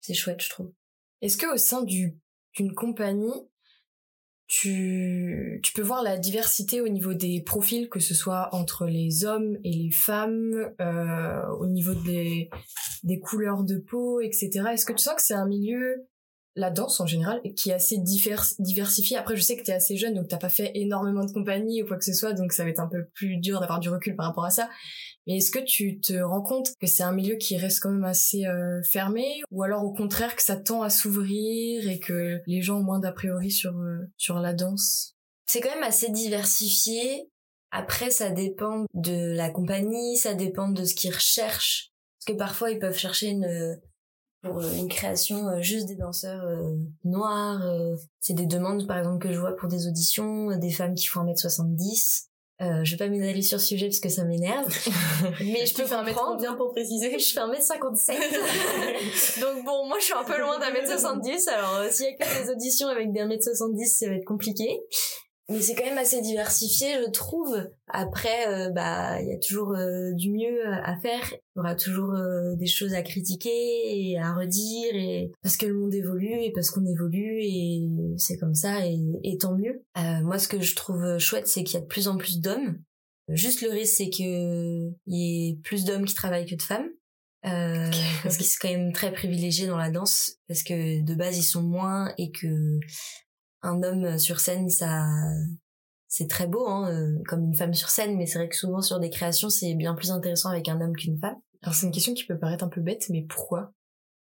c'est 0.00 0.14
chouette, 0.14 0.42
je 0.42 0.50
trouve. 0.50 0.72
Est-ce 1.20 1.36
que 1.36 1.52
au 1.52 1.56
sein 1.56 1.82
du 1.82 2.18
d'une 2.54 2.74
compagnie, 2.74 3.48
tu, 4.48 5.60
tu 5.62 5.72
peux 5.74 5.82
voir 5.82 6.02
la 6.02 6.16
diversité 6.16 6.80
au 6.80 6.88
niveau 6.88 7.12
des 7.12 7.42
profils, 7.42 7.88
que 7.88 8.00
ce 8.00 8.14
soit 8.14 8.48
entre 8.52 8.86
les 8.86 9.24
hommes 9.24 9.58
et 9.62 9.72
les 9.72 9.90
femmes, 9.90 10.72
euh, 10.80 11.46
au 11.58 11.66
niveau 11.66 11.94
des, 11.94 12.48
des 13.04 13.20
couleurs 13.20 13.62
de 13.62 13.76
peau, 13.76 14.20
etc. 14.20 14.70
Est-ce 14.72 14.86
que 14.86 14.94
tu 14.94 15.02
sens 15.02 15.16
que 15.16 15.22
c'est 15.22 15.34
un 15.34 15.46
milieu 15.46 16.08
la 16.54 16.70
danse 16.70 17.00
en 17.00 17.06
général 17.06 17.40
qui 17.56 17.70
est 17.70 17.74
assez 17.74 17.98
divers, 17.98 18.44
diversifiée. 18.58 19.16
Après, 19.16 19.36
je 19.36 19.42
sais 19.42 19.56
que 19.56 19.62
tu 19.62 19.70
es 19.70 19.74
assez 19.74 19.96
jeune, 19.96 20.14
donc 20.14 20.28
t'as 20.28 20.38
pas 20.38 20.48
fait 20.48 20.72
énormément 20.74 21.24
de 21.24 21.32
compagnie 21.32 21.82
ou 21.82 21.86
quoi 21.86 21.96
que 21.96 22.04
ce 22.04 22.12
soit, 22.12 22.32
donc 22.32 22.52
ça 22.52 22.64
va 22.64 22.70
être 22.70 22.80
un 22.80 22.88
peu 22.88 23.06
plus 23.14 23.36
dur 23.36 23.60
d'avoir 23.60 23.80
du 23.80 23.88
recul 23.88 24.16
par 24.16 24.26
rapport 24.26 24.44
à 24.44 24.50
ça. 24.50 24.68
Mais 25.26 25.36
est-ce 25.36 25.50
que 25.50 25.62
tu 25.62 26.00
te 26.00 26.14
rends 26.14 26.42
compte 26.42 26.70
que 26.80 26.86
c'est 26.86 27.02
un 27.02 27.12
milieu 27.12 27.36
qui 27.36 27.56
reste 27.56 27.80
quand 27.80 27.90
même 27.90 28.04
assez 28.04 28.46
euh, 28.46 28.82
fermé, 28.82 29.42
ou 29.50 29.62
alors 29.62 29.84
au 29.84 29.92
contraire 29.92 30.34
que 30.34 30.42
ça 30.42 30.56
tend 30.56 30.82
à 30.82 30.90
s'ouvrir 30.90 31.88
et 31.88 32.00
que 32.00 32.40
les 32.46 32.62
gens 32.62 32.78
ont 32.78 32.84
moins 32.84 32.98
d'a 32.98 33.12
priori 33.12 33.50
sur 33.50 33.76
euh, 33.78 33.98
sur 34.16 34.38
la 34.40 34.54
danse? 34.54 35.14
C'est 35.46 35.60
quand 35.60 35.74
même 35.74 35.84
assez 35.84 36.10
diversifié. 36.10 37.30
Après, 37.70 38.10
ça 38.10 38.30
dépend 38.30 38.86
de 38.94 39.34
la 39.34 39.50
compagnie, 39.50 40.16
ça 40.16 40.34
dépend 40.34 40.70
de 40.70 40.84
ce 40.84 40.94
qu'ils 40.94 41.12
recherchent. 41.12 41.90
Parce 42.18 42.34
que 42.34 42.38
parfois, 42.38 42.70
ils 42.70 42.78
peuvent 42.78 42.96
chercher 42.96 43.28
une 43.28 43.78
pour 44.42 44.58
euh, 44.58 44.72
une 44.74 44.88
création 44.88 45.48
euh, 45.48 45.60
juste 45.60 45.86
des 45.86 45.96
danseurs 45.96 46.44
euh, 46.44 46.76
noirs. 47.04 47.62
c'est 48.20 48.34
des 48.34 48.46
demandes, 48.46 48.86
par 48.86 48.98
exemple, 48.98 49.18
que 49.18 49.32
je 49.32 49.38
vois 49.38 49.56
pour 49.56 49.68
des 49.68 49.86
auditions, 49.86 50.56
des 50.56 50.70
femmes 50.70 50.94
qui 50.94 51.06
font 51.06 51.24
1m70. 51.24 52.28
Euh, 52.60 52.82
je 52.82 52.90
vais 52.90 52.96
pas 52.96 53.08
m'étaler 53.08 53.40
sur 53.40 53.60
ce 53.60 53.66
sujet 53.66 53.86
parce 53.86 54.00
que 54.00 54.08
ça 54.08 54.24
m'énerve. 54.24 54.66
mais 55.40 55.64
je 55.64 55.74
peux 55.74 55.84
faire 55.84 56.00
un 56.00 56.02
mètre 56.02 56.36
bien 56.38 56.54
pour 56.54 56.72
préciser. 56.72 57.16
Je 57.16 57.32
fais 57.32 57.38
1m57. 57.38 59.40
Donc 59.44 59.64
bon, 59.64 59.86
moi 59.86 59.98
je 60.00 60.06
suis 60.06 60.14
un 60.14 60.24
peu 60.24 60.36
loin 60.40 60.58
d'un 60.58 60.72
mètre 60.72 60.88
70. 60.88 61.46
Alors 61.48 61.84
s'il 61.92 62.06
y 62.06 62.08
a 62.08 62.14
que 62.14 62.42
des 62.42 62.50
auditions 62.50 62.88
avec 62.88 63.12
des 63.12 63.20
1m70, 63.20 63.86
ça 63.86 64.08
va 64.08 64.14
être 64.14 64.24
compliqué 64.24 64.80
mais 65.48 65.62
c'est 65.62 65.74
quand 65.74 65.84
même 65.84 65.98
assez 65.98 66.20
diversifié 66.20 66.88
je 67.04 67.10
trouve. 67.10 67.56
Après 67.88 68.48
euh, 68.48 68.70
bah 68.70 69.20
il 69.22 69.28
y 69.28 69.32
a 69.32 69.38
toujours 69.38 69.72
euh, 69.74 70.12
du 70.12 70.30
mieux 70.30 70.66
à 70.66 70.96
faire. 70.98 71.22
Il 71.32 71.58
y 71.58 71.60
aura 71.60 71.74
toujours 71.74 72.12
euh, 72.12 72.54
des 72.56 72.66
choses 72.66 72.92
à 72.92 73.02
critiquer 73.02 73.50
et 73.50 74.18
à 74.18 74.34
redire 74.34 74.94
et 74.94 75.32
parce 75.42 75.56
que 75.56 75.66
le 75.66 75.74
monde 75.74 75.94
évolue 75.94 76.42
et 76.42 76.52
parce 76.52 76.70
qu'on 76.70 76.84
évolue 76.84 77.40
et 77.40 77.88
c'est 78.18 78.36
comme 78.36 78.54
ça 78.54 78.86
et, 78.86 78.98
et 79.24 79.38
tant 79.38 79.56
mieux. 79.56 79.82
Moi 79.96 80.38
ce 80.38 80.48
que 80.48 80.60
je 80.60 80.74
trouve 80.74 81.18
chouette 81.18 81.48
c'est 81.48 81.64
qu'il 81.64 81.74
y 81.74 81.78
a 81.78 81.82
de 81.82 81.86
plus 81.86 82.08
en 82.08 82.16
plus 82.16 82.40
d'hommes. 82.40 82.78
Juste 83.28 83.62
le 83.62 83.70
risque 83.70 83.94
c'est 83.96 84.10
que 84.10 84.90
il 85.06 85.16
y 85.16 85.50
ait 85.50 85.58
plus 85.62 85.84
d'hommes 85.84 86.04
qui 86.04 86.14
travaillent 86.14 86.46
que 86.46 86.56
de 86.56 86.62
femmes. 86.62 86.88
Parce 87.42 88.36
qu'ils 88.36 88.46
sont 88.46 88.58
quand 88.60 88.70
même 88.70 88.92
très 88.92 89.12
privilégiés 89.12 89.66
dans 89.66 89.78
la 89.78 89.90
danse. 89.90 90.36
Parce 90.46 90.62
que 90.62 91.02
de 91.02 91.14
base 91.14 91.38
ils 91.38 91.42
sont 91.42 91.62
moins 91.62 92.12
et 92.18 92.30
que 92.30 92.78
un 93.62 93.82
homme 93.82 94.04
euh, 94.04 94.18
sur 94.18 94.40
scène, 94.40 94.68
ça, 94.68 95.06
c'est 96.08 96.28
très 96.28 96.46
beau, 96.46 96.66
hein, 96.66 96.90
euh, 96.90 97.22
comme 97.26 97.44
une 97.44 97.54
femme 97.54 97.74
sur 97.74 97.90
scène, 97.90 98.16
mais 98.16 98.26
c'est 98.26 98.38
vrai 98.38 98.48
que 98.48 98.56
souvent 98.56 98.80
sur 98.80 98.98
des 98.98 99.10
créations, 99.10 99.50
c'est 99.50 99.74
bien 99.74 99.94
plus 99.94 100.10
intéressant 100.10 100.50
avec 100.50 100.68
un 100.68 100.80
homme 100.80 100.96
qu'une 100.96 101.18
femme. 101.18 101.36
Alors 101.62 101.74
c'est 101.74 101.86
une 101.86 101.92
question 101.92 102.14
qui 102.14 102.24
peut 102.24 102.38
paraître 102.38 102.64
un 102.64 102.68
peu 102.68 102.80
bête, 102.80 103.06
mais 103.10 103.22
pourquoi? 103.22 103.72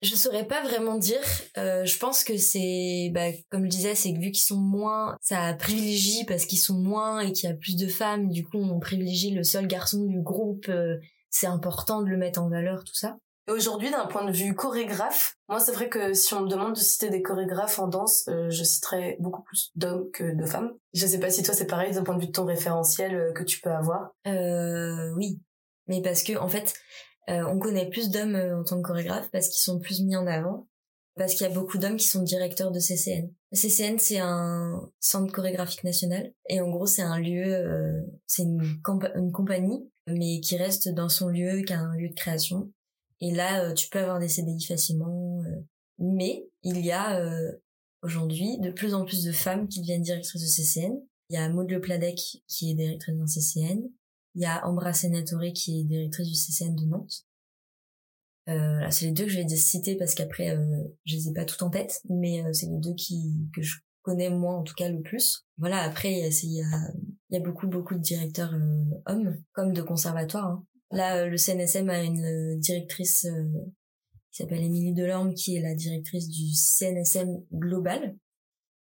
Je 0.03 0.15
saurais 0.15 0.45
pas 0.45 0.61
vraiment 0.61 0.97
dire. 0.97 1.21
Euh, 1.57 1.85
je 1.85 1.97
pense 1.97 2.23
que 2.23 2.37
c'est, 2.37 3.09
bah, 3.13 3.31
comme 3.49 3.63
je 3.63 3.69
disais, 3.69 3.95
c'est 3.95 4.13
que 4.13 4.19
vu 4.19 4.31
qu'ils 4.31 4.45
sont 4.45 4.59
moins, 4.59 5.17
ça 5.21 5.53
privilégie 5.53 6.23
parce 6.25 6.45
qu'ils 6.45 6.59
sont 6.59 6.77
moins 6.77 7.19
et 7.21 7.31
qu'il 7.31 7.49
y 7.49 7.51
a 7.51 7.55
plus 7.55 7.75
de 7.75 7.87
femmes. 7.87 8.29
Du 8.29 8.43
coup, 8.45 8.57
on 8.57 8.79
privilégie 8.79 9.31
le 9.31 9.43
seul 9.43 9.65
garçon 9.65 10.05
du 10.05 10.21
groupe. 10.21 10.69
c'est 11.31 11.47
important 11.47 12.03
de 12.03 12.09
le 12.09 12.17
mettre 12.17 12.39
en 12.41 12.49
valeur, 12.49 12.83
tout 12.83 12.93
ça. 12.93 13.17
Aujourd'hui, 13.47 13.89
d'un 13.89 14.07
point 14.07 14.25
de 14.25 14.31
vue 14.31 14.53
chorégraphe, 14.53 15.37
moi 15.47 15.61
c'est 15.61 15.71
vrai 15.71 15.87
que 15.87 16.13
si 16.13 16.33
on 16.33 16.41
me 16.41 16.49
demande 16.49 16.73
de 16.73 16.79
citer 16.79 17.09
des 17.09 17.21
chorégraphes 17.21 17.79
en 17.79 17.87
danse, 17.87 18.27
euh, 18.27 18.49
je 18.49 18.61
citerai 18.65 19.15
beaucoup 19.21 19.41
plus 19.41 19.71
d'hommes 19.75 20.11
que 20.11 20.35
de 20.35 20.45
femmes. 20.45 20.73
Je 20.93 21.07
sais 21.07 21.19
pas 21.19 21.29
si 21.29 21.43
toi 21.43 21.53
c'est 21.53 21.65
pareil 21.65 21.93
d'un 21.93 22.03
point 22.03 22.15
de 22.15 22.19
vue 22.19 22.27
de 22.27 22.33
ton 22.33 22.43
référentiel 22.43 23.15
euh, 23.15 23.31
que 23.31 23.43
tu 23.43 23.61
peux 23.61 23.71
avoir. 23.71 24.11
Euh, 24.27 25.13
oui, 25.15 25.39
mais 25.87 26.01
parce 26.01 26.23
que 26.23 26.37
en 26.37 26.49
fait, 26.49 26.73
euh, 27.29 27.41
on 27.47 27.57
connaît 27.57 27.89
plus 27.89 28.09
d'hommes 28.09 28.35
en 28.35 28.65
tant 28.65 28.81
que 28.81 28.87
chorégraphe 28.87 29.29
parce 29.31 29.47
qu'ils 29.47 29.61
sont 29.61 29.79
plus 29.79 30.01
mis 30.01 30.17
en 30.17 30.27
avant, 30.27 30.67
parce 31.15 31.33
qu'il 31.33 31.47
y 31.47 31.49
a 31.49 31.53
beaucoup 31.53 31.77
d'hommes 31.77 31.95
qui 31.95 32.07
sont 32.07 32.23
directeurs 32.23 32.71
de 32.71 32.81
CCN. 32.81 33.29
CCN 33.53 33.97
c'est 33.97 34.19
un 34.19 34.91
centre 34.99 35.31
chorégraphique 35.31 35.85
national 35.85 36.33
et 36.49 36.59
en 36.59 36.69
gros 36.69 36.85
c'est 36.85 37.01
un 37.01 37.17
lieu, 37.17 38.05
c'est 38.25 38.43
une, 38.43 38.61
une 39.15 39.31
compagnie 39.31 39.89
mais 40.05 40.39
qui 40.41 40.57
reste 40.57 40.89
dans 40.89 41.09
son 41.09 41.27
lieu, 41.27 41.61
qui 41.61 41.73
a 41.73 41.79
un 41.79 41.95
lieu 41.95 42.09
de 42.09 42.13
création 42.13 42.71
et 43.21 43.31
là, 43.31 43.63
euh, 43.63 43.73
tu 43.73 43.89
peux 43.89 43.99
avoir 43.99 44.19
des 44.19 44.27
CDI 44.27 44.63
facilement. 44.65 45.41
Euh. 45.45 45.63
mais 45.99 46.47
il 46.63 46.85
y 46.85 46.91
a 46.91 47.19
euh, 47.19 47.51
aujourd'hui 48.03 48.59
de 48.59 48.71
plus 48.71 48.93
en 48.93 49.05
plus 49.05 49.23
de 49.23 49.31
femmes 49.31 49.67
qui 49.67 49.81
deviennent 49.81 50.03
directrices 50.03 50.41
de 50.41 50.47
CCN. 50.47 50.93
Il 51.29 51.33
y 51.33 51.37
a 51.37 51.49
Maud 51.49 51.69
Le 51.69 51.81
Pladec 51.81 52.19
qui 52.47 52.71
est 52.71 52.75
directrice 52.75 53.15
d'un 53.15 53.27
CCN. 53.27 53.81
Il 54.35 54.41
y 54.41 54.45
a 54.45 54.65
Ambra 54.67 54.93
Senatore 54.93 55.51
qui 55.53 55.79
est 55.79 55.83
directrice 55.83 56.27
du 56.27 56.35
CCN 56.35 56.75
de 56.75 56.85
Nantes. 56.85 57.25
Euh, 58.49 58.87
c'est 58.91 59.07
les 59.07 59.11
deux 59.11 59.25
que 59.25 59.31
je 59.31 59.41
vais 59.41 59.47
citer 59.49 59.95
parce 59.95 60.13
qu'après, 60.13 60.55
euh, 60.55 60.83
je 61.05 61.15
les 61.15 61.27
ai 61.29 61.33
pas 61.33 61.43
toutes 61.43 61.63
en 61.63 61.69
tête, 61.69 62.01
mais 62.09 62.41
c'est 62.53 62.67
les 62.67 62.77
deux 62.77 62.93
qui 62.93 63.49
que 63.53 63.61
je 63.61 63.79
connais 64.03 64.29
moi 64.29 64.55
en 64.55 64.63
tout 64.63 64.75
cas 64.75 64.89
le 64.89 65.01
plus. 65.01 65.45
Voilà, 65.57 65.81
après 65.81 66.13
il 66.13 66.53
y 66.53 66.61
a, 66.61 66.67
il 67.29 67.33
y 67.33 67.35
a 67.35 67.41
beaucoup 67.41 67.67
beaucoup 67.67 67.95
de 67.95 67.99
directeurs 67.99 68.53
hommes 69.05 69.43
comme 69.51 69.73
de 69.73 69.81
conservatoires. 69.81 70.45
Hein. 70.45 70.65
Là, 70.91 71.17
euh, 71.17 71.27
le 71.27 71.37
CNSM 71.37 71.89
a 71.89 72.01
une 72.01 72.23
euh, 72.23 72.55
directrice 72.57 73.25
euh, 73.25 73.43
qui 74.31 74.43
s'appelle 74.43 74.63
Émilie 74.63 74.93
Delorme, 74.93 75.33
qui 75.33 75.55
est 75.55 75.61
la 75.61 75.75
directrice 75.75 76.29
du 76.29 76.53
CNSM 76.53 77.43
global. 77.53 78.15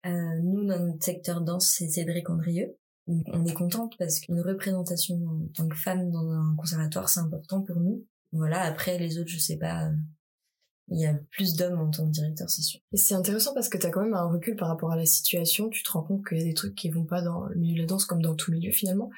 nous, 0.03 0.65
dans 0.65 0.79
notre 0.79 1.03
secteur 1.03 1.41
danse, 1.41 1.67
c'est 1.67 1.87
Cédric 1.87 2.29
Andrieux. 2.29 2.75
On 3.07 3.45
est 3.45 3.53
contente 3.53 3.95
parce 3.99 4.19
qu'une 4.19 4.41
représentation 4.41 5.15
en 5.15 5.47
tant 5.53 5.67
que 5.67 5.75
femme 5.75 6.09
dans 6.09 6.27
un 6.31 6.55
conservatoire, 6.55 7.07
c'est 7.07 7.19
important 7.19 7.61
pour 7.61 7.75
nous. 7.75 8.03
Voilà, 8.31 8.63
après 8.63 8.97
les 8.97 9.19
autres, 9.19 9.29
je 9.29 9.37
sais 9.37 9.57
pas 9.57 9.91
il 10.89 10.99
y 10.99 11.05
a 11.05 11.15
plus 11.31 11.55
d'hommes 11.55 11.79
en 11.79 11.89
tant 11.89 12.05
que 12.05 12.11
directeur, 12.11 12.49
c'est 12.49 12.61
sûr. 12.61 12.79
Et 12.91 12.97
c'est 12.97 13.15
intéressant 13.15 13.53
parce 13.53 13.69
que 13.69 13.77
tu 13.77 13.87
as 13.87 13.89
quand 13.89 14.01
même 14.01 14.13
un 14.13 14.29
recul 14.29 14.55
par 14.55 14.67
rapport 14.67 14.91
à 14.91 14.95
la 14.95 15.05
situation. 15.05 15.69
Tu 15.69 15.81
te 15.81 15.91
rends 15.91 16.03
compte 16.03 16.25
qu'il 16.27 16.37
y 16.37 16.41
a 16.41 16.43
des 16.43 16.53
trucs 16.53 16.75
qui 16.75 16.89
vont 16.89 17.05
pas 17.05 17.21
dans 17.21 17.45
le 17.45 17.55
milieu 17.55 17.75
de 17.75 17.81
la 17.81 17.87
danse 17.87 18.05
comme 18.05 18.21
dans 18.21 18.35
tout 18.35 18.51
milieu 18.51 18.71
finalement. 18.71 19.09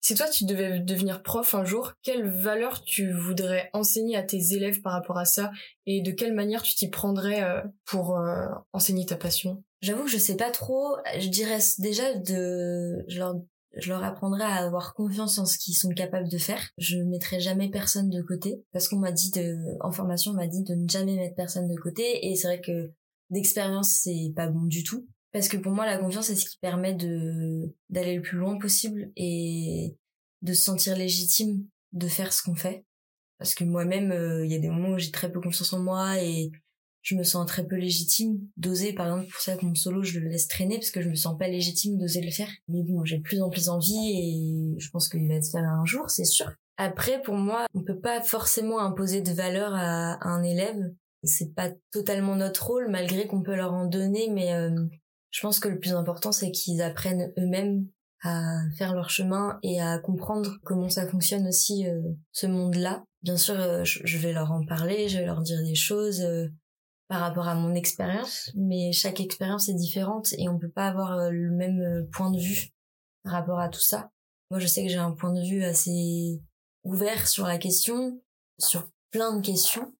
Si 0.00 0.14
toi 0.14 0.28
tu 0.28 0.44
devais 0.44 0.78
devenir 0.78 1.22
prof 1.22 1.54
un 1.54 1.64
jour, 1.64 1.94
quelle 2.02 2.28
valeur 2.28 2.82
tu 2.84 3.12
voudrais 3.12 3.68
enseigner 3.72 4.16
à 4.16 4.22
tes 4.22 4.54
élèves 4.54 4.80
par 4.80 4.92
rapport 4.92 5.18
à 5.18 5.24
ça? 5.24 5.50
Et 5.86 6.02
de 6.02 6.12
quelle 6.12 6.34
manière 6.34 6.62
tu 6.62 6.74
t'y 6.74 6.88
prendrais 6.88 7.42
euh, 7.42 7.62
pour 7.84 8.16
euh, 8.16 8.46
enseigner 8.72 9.04
ta 9.04 9.16
passion? 9.16 9.64
J'avoue 9.80 10.04
que 10.04 10.10
je 10.10 10.18
sais 10.18 10.36
pas 10.36 10.50
trop. 10.50 10.96
Je 11.18 11.28
dirais 11.28 11.58
déjà 11.78 12.14
de, 12.14 13.04
je 13.08 13.18
leur 13.18 13.34
je 13.76 13.90
leur 13.90 14.02
apprendrai 14.02 14.42
à 14.42 14.64
avoir 14.64 14.94
confiance 14.94 15.38
en 15.38 15.44
ce 15.44 15.58
qu'ils 15.58 15.74
sont 15.74 15.90
capables 15.90 16.28
de 16.28 16.38
faire. 16.38 16.70
Je 16.78 16.98
mettrai 16.98 17.40
jamais 17.40 17.70
personne 17.70 18.10
de 18.10 18.22
côté 18.22 18.62
parce 18.72 18.88
qu'on 18.88 18.98
m'a 18.98 19.12
dit 19.12 19.30
de, 19.30 19.56
en 19.80 19.92
formation, 19.92 20.32
on 20.32 20.36
m'a 20.36 20.46
dit 20.46 20.62
de 20.62 20.74
ne 20.74 20.88
jamais 20.88 21.16
mettre 21.16 21.36
personne 21.36 21.68
de 21.68 21.76
côté 21.76 22.26
et 22.26 22.34
c'est 22.36 22.48
vrai 22.48 22.60
que 22.60 22.92
d'expérience, 23.30 24.00
c'est 24.02 24.32
pas 24.34 24.48
bon 24.48 24.64
du 24.64 24.82
tout. 24.82 25.06
Parce 25.32 25.48
que 25.48 25.58
pour 25.58 25.72
moi, 25.72 25.84
la 25.84 25.98
confiance, 25.98 26.26
c'est 26.26 26.36
ce 26.36 26.48
qui 26.48 26.58
permet 26.58 26.94
de, 26.94 27.74
d'aller 27.90 28.14
le 28.14 28.22
plus 28.22 28.38
loin 28.38 28.58
possible 28.58 29.12
et 29.16 29.96
de 30.40 30.52
se 30.54 30.62
sentir 30.62 30.96
légitime 30.96 31.66
de 31.92 32.08
faire 32.08 32.32
ce 32.32 32.42
qu'on 32.42 32.54
fait. 32.54 32.84
Parce 33.38 33.54
que 33.54 33.64
moi-même, 33.64 34.10
euh, 34.10 34.44
il 34.44 34.50
y 34.50 34.54
a 34.54 34.58
des 34.58 34.70
moments 34.70 34.90
où 34.90 34.98
j'ai 34.98 35.10
très 35.10 35.30
peu 35.30 35.40
confiance 35.40 35.72
en 35.72 35.80
moi 35.80 36.20
et 36.22 36.50
je 37.02 37.14
me 37.14 37.22
sens 37.22 37.46
très 37.46 37.66
peu 37.66 37.76
légitime 37.76 38.38
d'oser 38.56 38.92
par 38.92 39.06
exemple 39.06 39.30
pour 39.30 39.40
ça 39.40 39.56
que 39.56 39.64
mon 39.64 39.74
solo 39.74 40.02
je 40.02 40.18
le 40.18 40.28
laisse 40.28 40.48
traîner 40.48 40.76
parce 40.76 40.90
que 40.90 41.00
je 41.00 41.08
me 41.08 41.14
sens 41.14 41.38
pas 41.38 41.48
légitime 41.48 41.96
d'oser 41.98 42.20
le 42.20 42.30
faire. 42.30 42.50
Mais 42.68 42.82
bon 42.82 43.04
j'ai 43.04 43.18
de 43.18 43.22
plus 43.22 43.40
en 43.40 43.50
plus 43.50 43.68
envie 43.68 44.74
et 44.74 44.74
je 44.78 44.90
pense 44.90 45.08
qu'il 45.08 45.26
va 45.28 45.34
être 45.34 45.50
fait 45.50 45.58
un 45.58 45.84
jour 45.84 46.10
c'est 46.10 46.24
sûr. 46.24 46.52
Après 46.76 47.22
pour 47.22 47.34
moi 47.34 47.66
on 47.74 47.82
peut 47.82 47.98
pas 47.98 48.22
forcément 48.22 48.80
imposer 48.80 49.22
de 49.22 49.32
valeur 49.32 49.72
à, 49.74 50.18
un 50.26 50.42
élève. 50.42 50.92
C'est 51.24 51.54
pas 51.54 51.70
totalement 51.92 52.36
notre 52.36 52.66
rôle 52.66 52.88
malgré 52.90 53.26
qu'on 53.26 53.42
peut 53.42 53.56
leur 53.56 53.72
en 53.72 53.86
donner 53.86 54.28
mais 54.30 54.52
euh, 54.54 54.84
je 55.30 55.40
pense 55.40 55.60
que 55.60 55.68
le 55.68 55.78
plus 55.78 55.92
important 55.92 56.32
c'est 56.32 56.50
qu'ils 56.50 56.82
apprennent 56.82 57.32
eux-mêmes 57.38 57.86
à 58.22 58.62
faire 58.76 58.94
leur 58.94 59.10
chemin 59.10 59.58
et 59.62 59.80
à 59.80 59.98
comprendre 59.98 60.58
comment 60.64 60.88
ça 60.88 61.06
fonctionne 61.08 61.46
aussi 61.46 61.86
euh, 61.86 62.00
ce 62.32 62.48
monde-là. 62.48 63.04
Bien 63.22 63.36
sûr, 63.36 63.54
euh, 63.58 63.84
je 63.84 64.18
vais 64.18 64.32
leur 64.32 64.50
en 64.50 64.64
parler, 64.66 65.08
je 65.08 65.18
vais 65.18 65.26
leur 65.26 65.40
dire 65.40 65.62
des 65.62 65.76
choses, 65.76 66.24
par 67.08 67.20
rapport 67.20 67.48
à 67.48 67.54
mon 67.54 67.74
expérience, 67.74 68.50
mais 68.54 68.92
chaque 68.92 69.20
expérience 69.20 69.68
est 69.68 69.74
différente 69.74 70.32
et 70.36 70.48
on 70.48 70.58
peut 70.58 70.70
pas 70.70 70.88
avoir 70.88 71.12
euh, 71.18 71.30
le 71.30 71.50
même 71.50 71.80
euh, 71.80 72.08
point 72.12 72.30
de 72.30 72.38
vue 72.38 72.68
par 73.24 73.32
rapport 73.32 73.58
à 73.60 73.68
tout 73.68 73.80
ça. 73.80 74.10
Moi, 74.50 74.60
je 74.60 74.66
sais 74.66 74.82
que 74.82 74.88
j'ai 74.90 74.96
un 74.98 75.12
point 75.12 75.32
de 75.32 75.42
vue 75.42 75.64
assez 75.64 76.40
ouvert 76.84 77.26
sur 77.26 77.46
la 77.46 77.58
question, 77.58 78.20
sur 78.58 78.88
plein 79.10 79.36
de 79.36 79.42
questions, 79.44 79.94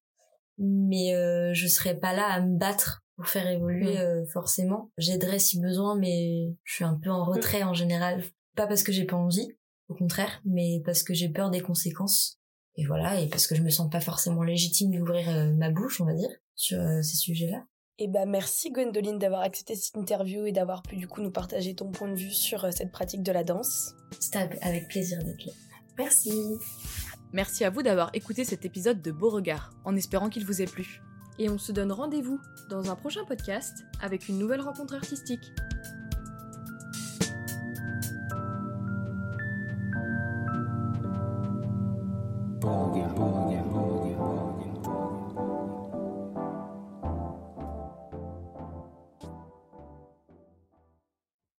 mais 0.57 1.15
euh, 1.15 1.53
je 1.53 1.67
serais 1.67 1.95
pas 1.95 2.13
là 2.13 2.27
à 2.27 2.41
me 2.41 2.57
battre 2.57 3.03
pour 3.15 3.27
faire 3.27 3.47
évoluer 3.47 3.95
Mm. 3.95 4.01
euh, 4.01 4.25
forcément. 4.27 4.91
J'aiderais 4.97 5.39
si 5.39 5.59
besoin, 5.59 5.95
mais 5.95 6.53
je 6.63 6.73
suis 6.75 6.85
un 6.85 6.95
peu 6.95 7.09
en 7.09 7.25
retrait 7.25 7.63
en 7.63 7.73
général. 7.73 8.23
Pas 8.55 8.67
parce 8.67 8.83
que 8.83 8.91
j'ai 8.91 9.05
pas 9.05 9.15
envie, 9.17 9.47
au 9.87 9.95
contraire, 9.95 10.41
mais 10.45 10.81
parce 10.85 11.03
que 11.03 11.13
j'ai 11.13 11.29
peur 11.29 11.49
des 11.49 11.61
conséquences. 11.61 12.38
Et 12.79 12.85
voilà, 12.85 13.19
et 13.19 13.27
parce 13.27 13.45
que 13.45 13.55
je 13.55 13.61
me 13.61 13.69
sens 13.69 13.89
pas 13.89 13.99
forcément 13.99 14.41
légitime 14.41 14.91
d'ouvrir 14.91 15.27
euh, 15.27 15.53
ma 15.53 15.69
bouche, 15.69 15.99
on 15.99 16.05
va 16.05 16.13
dire, 16.13 16.29
sur 16.55 16.79
euh, 16.79 17.01
ces 17.01 17.17
sujets-là. 17.17 17.65
Et 17.97 18.07
bah 18.07 18.25
merci 18.25 18.71
Gwendoline 18.71 19.19
d'avoir 19.19 19.41
accepté 19.41 19.75
cette 19.75 19.97
interview 19.97 20.45
et 20.45 20.53
d'avoir 20.53 20.81
pu 20.81 20.95
du 20.95 21.05
coup 21.05 21.21
nous 21.21 21.29
partager 21.29 21.75
ton 21.75 21.91
point 21.91 22.07
de 22.07 22.15
vue 22.15 22.31
sur 22.31 22.63
euh, 22.63 22.71
cette 22.71 22.93
pratique 22.93 23.21
de 23.21 23.33
la 23.33 23.43
danse. 23.43 23.95
C'était 24.17 24.47
avec 24.61 24.87
plaisir 24.87 25.21
d'être 25.21 25.45
là. 25.45 25.51
Merci. 25.97 26.31
Merci 27.33 27.65
à 27.65 27.69
vous 27.69 27.83
d'avoir 27.83 28.11
écouté 28.13 28.45
cet 28.45 28.63
épisode 28.63 29.01
de 29.01 29.11
Beauregard, 29.11 29.73
en 29.83 29.97
espérant 29.97 30.29
qu'il 30.29 30.45
vous 30.45 30.61
ait 30.61 30.65
plu. 30.65 31.01
Et 31.37 31.49
on 31.49 31.57
se 31.57 31.73
donne 31.73 31.91
rendez-vous 31.91 32.39
dans 32.69 32.89
un 32.89 32.95
prochain 32.95 33.25
podcast 33.25 33.73
avec 34.01 34.29
une 34.29 34.39
nouvelle 34.39 34.61
rencontre 34.61 34.95
artistique. 34.95 35.51